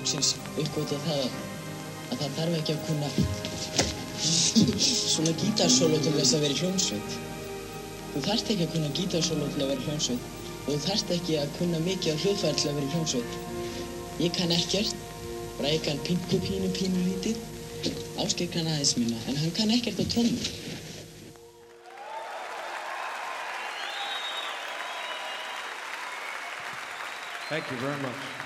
loksins 0.09 0.35
uppgöta 0.57 0.97
það 1.05 1.25
að 2.09 2.21
það 2.21 2.31
þarf 2.37 2.53
ekki 2.57 2.73
að 2.73 2.85
kunna 2.87 3.09
svona 4.19 5.33
gítarsólo 5.37 5.99
til 6.01 6.13
þess 6.15 6.33
að 6.33 6.45
vera 6.45 6.57
hljómsveit. 6.59 7.17
Þú 8.13 8.23
þarft 8.25 8.49
ekki 8.49 8.65
að 8.65 8.73
kunna 8.73 8.89
gítarsólo 8.97 9.49
til 9.53 9.61
að 9.61 9.69
vera 9.73 9.85
hljómsveit 9.85 10.23
og 10.63 10.71
þú 10.71 10.79
þarft 10.87 11.13
ekki 11.13 11.37
að 11.43 11.53
kunna 11.59 11.83
mikið 11.85 12.17
á 12.17 12.21
hljóðfæri 12.23 12.61
til 12.63 12.71
að 12.71 12.79
vera 12.79 12.93
hljómsveit. 12.95 13.37
Ég 14.23 14.33
kann 14.39 14.55
ekkert, 14.55 15.05
bara 15.59 15.75
ég 15.75 15.85
kann 15.85 16.01
pingu 16.07 16.41
pínu 16.47 16.73
pínu 16.73 17.05
lítið. 17.05 17.45
Ásgeir 18.19 18.49
kann 18.51 18.67
aðeins 18.67 18.97
minna, 18.97 19.21
en 19.29 19.37
hann 19.37 19.53
kann 19.53 19.77
ekkert 19.77 20.01
á 20.01 20.05
trommur. 20.09 20.49
Thank 27.49 27.71
you 27.71 27.77
very 27.77 27.97
much. 28.01 28.38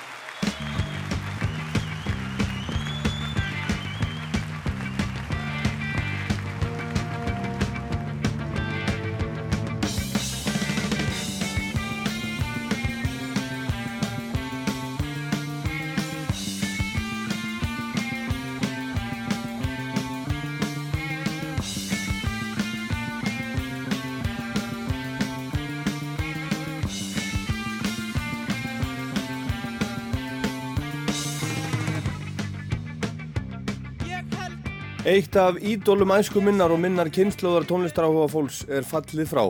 Eitt 35.04 35.36
af 35.36 35.58
ídólum 35.60 36.14
æsku 36.16 36.40
minnar 36.40 36.72
og 36.72 36.80
minnar 36.80 37.10
kynnslóðar 37.12 37.66
tónlistaráhuga 37.68 38.30
fólks 38.32 38.62
er 38.72 38.86
fallið 38.88 39.28
frá. 39.28 39.42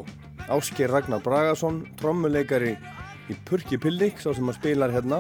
Ásker 0.50 0.90
Ragnar 0.90 1.22
Bragason, 1.22 1.84
trommuleikari 2.00 2.72
í 3.30 3.36
Purki 3.46 3.78
Pillik, 3.78 4.18
sá 4.18 4.32
sem 4.34 4.50
að 4.50 4.58
spilar 4.58 4.90
hérna. 4.90 5.20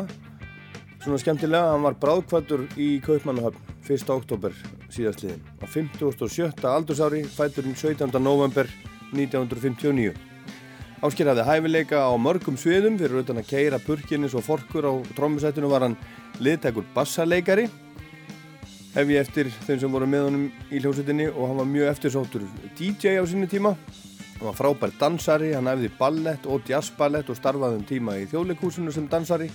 Svona 1.03 1.19
skemmtilega, 1.21 1.75
hann 1.75 1.85
var 1.85 1.99
bráðkvættur 2.01 2.65
í 2.81 2.97
Kaupmannahöfn 3.05 3.61
1. 3.85 4.09
oktober 4.09 4.57
síðastliðin. 4.89 5.45
Á 5.61 5.69
57. 5.69 6.49
aldursári, 6.65 7.21
fætturinn 7.29 7.77
17. 7.77 8.09
november 8.17 8.65
1959. 9.13 10.17
Ásker 11.05 11.29
hafði 11.29 11.45
hæfileika 11.45 12.01
á 12.09 12.13
mörgum 12.17 12.57
sviðum 12.57 12.97
fyrir 12.97 13.21
utan 13.21 13.37
að 13.37 13.51
keira 13.53 13.77
purkinni 13.85 14.33
svo 14.33 14.41
forkur 14.41 14.89
á 14.89 14.93
trommusættinu 15.13 15.69
var 15.69 15.85
hann 15.85 15.99
liðtækur 16.41 16.89
bassaleikari 16.97 17.69
hef 18.93 19.09
ég 19.09 19.23
eftir 19.23 19.49
þeim 19.65 19.79
sem 19.81 19.93
voru 19.93 20.07
með 20.09 20.25
honum 20.27 20.47
í 20.69 20.79
hljómsveitinni 20.81 21.27
og 21.31 21.47
hann 21.49 21.59
var 21.61 21.69
mjög 21.69 21.91
eftirsóttur 21.93 22.43
DJ 22.77 23.17
á 23.17 23.25
sinni 23.25 23.49
tíma. 23.49 23.73
Hann 24.37 24.49
var 24.49 24.57
frábær 24.57 24.93
dansari, 24.99 25.53
hann 25.55 25.69
æfði 25.71 25.89
ballett 25.97 26.45
og 26.45 26.67
jazzballett 26.69 27.29
og 27.31 27.39
starfaði 27.39 27.79
um 27.79 27.87
tíma 27.89 28.17
í 28.21 28.27
þjóðleikúsinu 28.29 28.93
sem 28.93 29.07
dansari. 29.09 29.49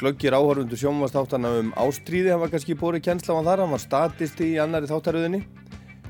Glöggir 0.00 0.34
áhörfundur 0.34 0.80
sjónvastáttana 0.80 1.52
um 1.60 1.70
ástríði 1.78 2.32
hann 2.34 2.42
var 2.42 2.50
kannski 2.52 2.74
bórið 2.78 3.06
kennsla 3.06 3.36
á 3.36 3.38
hann 3.38 3.48
þar 3.50 3.62
hann 3.64 3.76
var 3.76 3.84
statisti 3.84 4.50
í 4.56 4.58
annari 4.62 4.90
þáttaröðinni. 4.90 5.44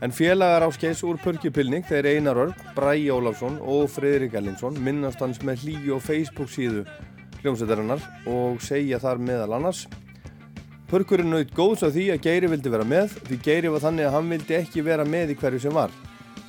En 0.05 0.13
félagar 0.13 0.67
áskeis 0.67 1.01
úr 1.09 1.21
Pörkjupilning 1.23 1.85
þeir 1.89 2.09
Einar 2.11 2.41
Örn, 2.41 2.57
Bræi 2.77 3.07
Ólafsson 3.13 3.61
og 3.65 3.87
Friðrik 3.93 4.35
Ellingsson 4.37 4.77
minnast 4.85 5.23
hans 5.25 5.41
með 5.45 5.65
hlýju 5.65 5.95
og 5.97 6.03
Facebook 6.05 6.53
síðu 6.53 6.83
hljómsveitarinnar 7.43 8.03
og 8.29 8.61
segja 8.65 9.01
þar 9.01 9.23
meðal 9.25 9.55
annars 9.57 9.87
Pörkurinn 10.87 11.33
naut 11.35 11.49
góðs 11.51 11.81
á 11.83 11.91
því 11.91 12.05
að 12.15 12.21
Geiri 12.23 12.49
vildi 12.53 12.71
vera 12.71 12.85
með 12.87 13.17
því 13.27 13.37
Geiri 13.43 13.71
var 13.75 13.83
þannig 13.83 14.07
að 14.07 14.13
hann 14.15 14.29
vildi 14.31 14.55
ekki 14.55 14.85
vera 14.87 15.03
með 15.03 15.33
í 15.33 15.37
hverju 15.41 15.59
sem 15.65 15.75
var. 15.75 15.91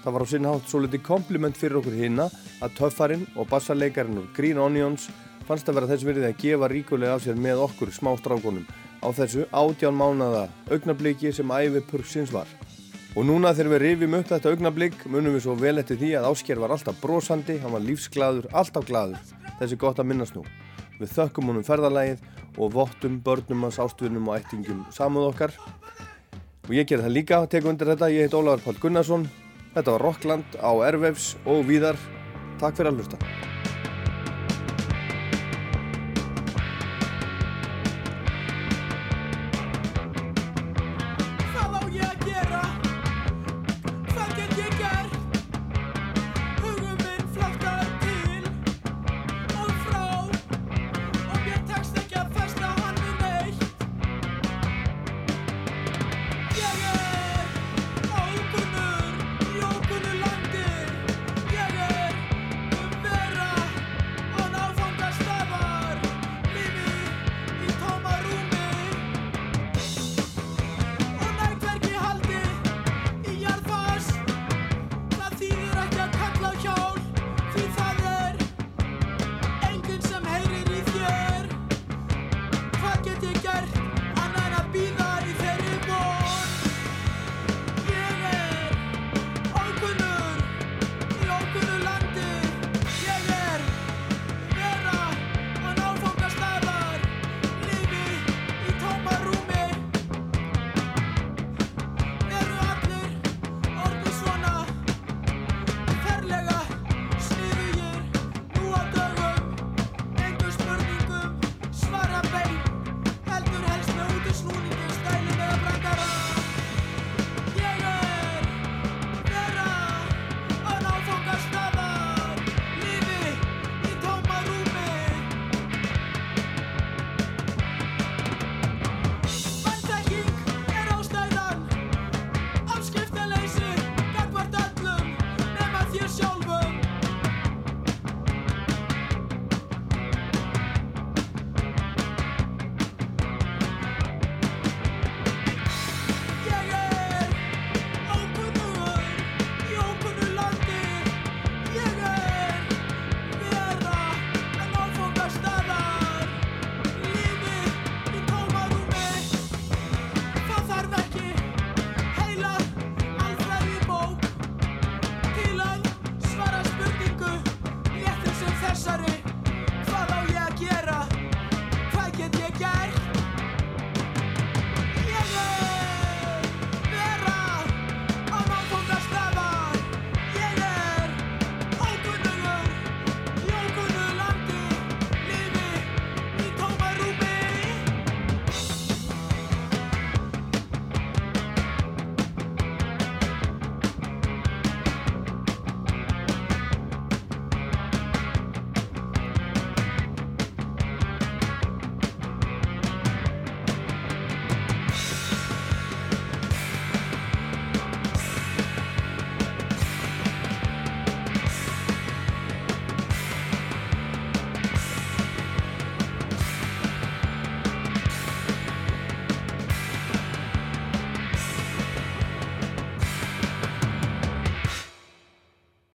Það 0.03 0.13
var 0.13 0.25
á 0.25 0.27
sinn 0.29 0.45
hátt 0.45 0.67
svo 0.69 0.81
litið 0.83 1.01
kompliment 1.07 1.57
fyrir 1.57 1.79
okkur 1.79 1.95
hinna 1.97 2.27
að 2.61 2.75
töffarinn 2.77 3.23
og 3.33 3.49
bassarleikarinn 3.49 4.19
úr 4.21 4.27
Green 4.37 4.61
Onions 4.61 5.07
fannst 5.47 5.71
að 5.71 5.79
vera 5.79 5.89
þess 5.89 6.05
virði 6.05 6.29
að 6.29 6.37
gefa 6.43 6.69
ríkulega 6.69 7.15
af 7.17 7.25
sér 7.25 7.41
með 7.47 7.63
okkur 7.65 7.95
smá 7.95 8.11
strákunum 8.21 8.69
á 9.01 9.09
þessu 9.17 9.47
átján 9.49 9.97
mánada 9.97 10.45
augnabliki 10.69 11.33
sem 11.33 11.57
æfi 11.57 11.81
Pörksins 11.89 12.29
var. 12.35 12.45
Og 13.17 13.25
núna 13.25 13.55
þegar 13.57 13.73
við 13.73 13.83
rifjum 13.87 14.19
upp 14.19 14.29
þetta 14.35 14.53
augnablík 14.53 15.01
munum 15.09 15.33
við 15.33 15.47
svo 15.47 15.57
vel 15.57 15.79
eftir 15.81 15.97
því 15.97 16.13
að 16.19 16.29
Ásker 16.29 16.61
var 16.61 16.77
alltaf 16.77 17.01
brosandi, 17.01 17.57
hann 17.63 17.73
var 17.73 17.81
lífsglaður, 17.81 18.51
alltaf 18.53 18.85
glaður. 18.85 19.35
Þessi 19.57 19.81
gott 19.81 19.97
að 19.97 20.11
minnast 20.13 20.37
nú. 20.37 20.45
Við 20.97 21.13
þökkum 21.13 21.51
honum 21.51 21.65
ferðalægið 21.67 22.23
og 22.57 22.71
vottum 22.73 23.19
börnum 23.25 23.67
hans 23.67 23.81
ástvinnum 23.81 24.29
og 24.31 24.39
ættingum 24.39 24.85
samúð 24.93 25.31
okkar. 25.31 25.53
Og 26.67 26.73
ég 26.75 26.87
ger 26.89 27.03
það 27.03 27.15
líka, 27.15 27.43
tek 27.47 27.67
undir 27.69 27.93
þetta, 27.93 28.11
ég 28.11 28.27
heit 28.27 28.37
Ólafur 28.37 28.65
Pál 28.65 28.81
Gunnarsson. 28.85 29.27
Þetta 29.75 29.93
var 29.93 30.07
Rockland 30.09 30.57
á 30.57 30.71
Ervefs 30.89 31.35
og 31.45 31.67
víðar. 31.69 32.01
Takk 32.57 32.79
fyrir 32.79 32.91
að 32.91 33.03
hlusta 33.03 33.56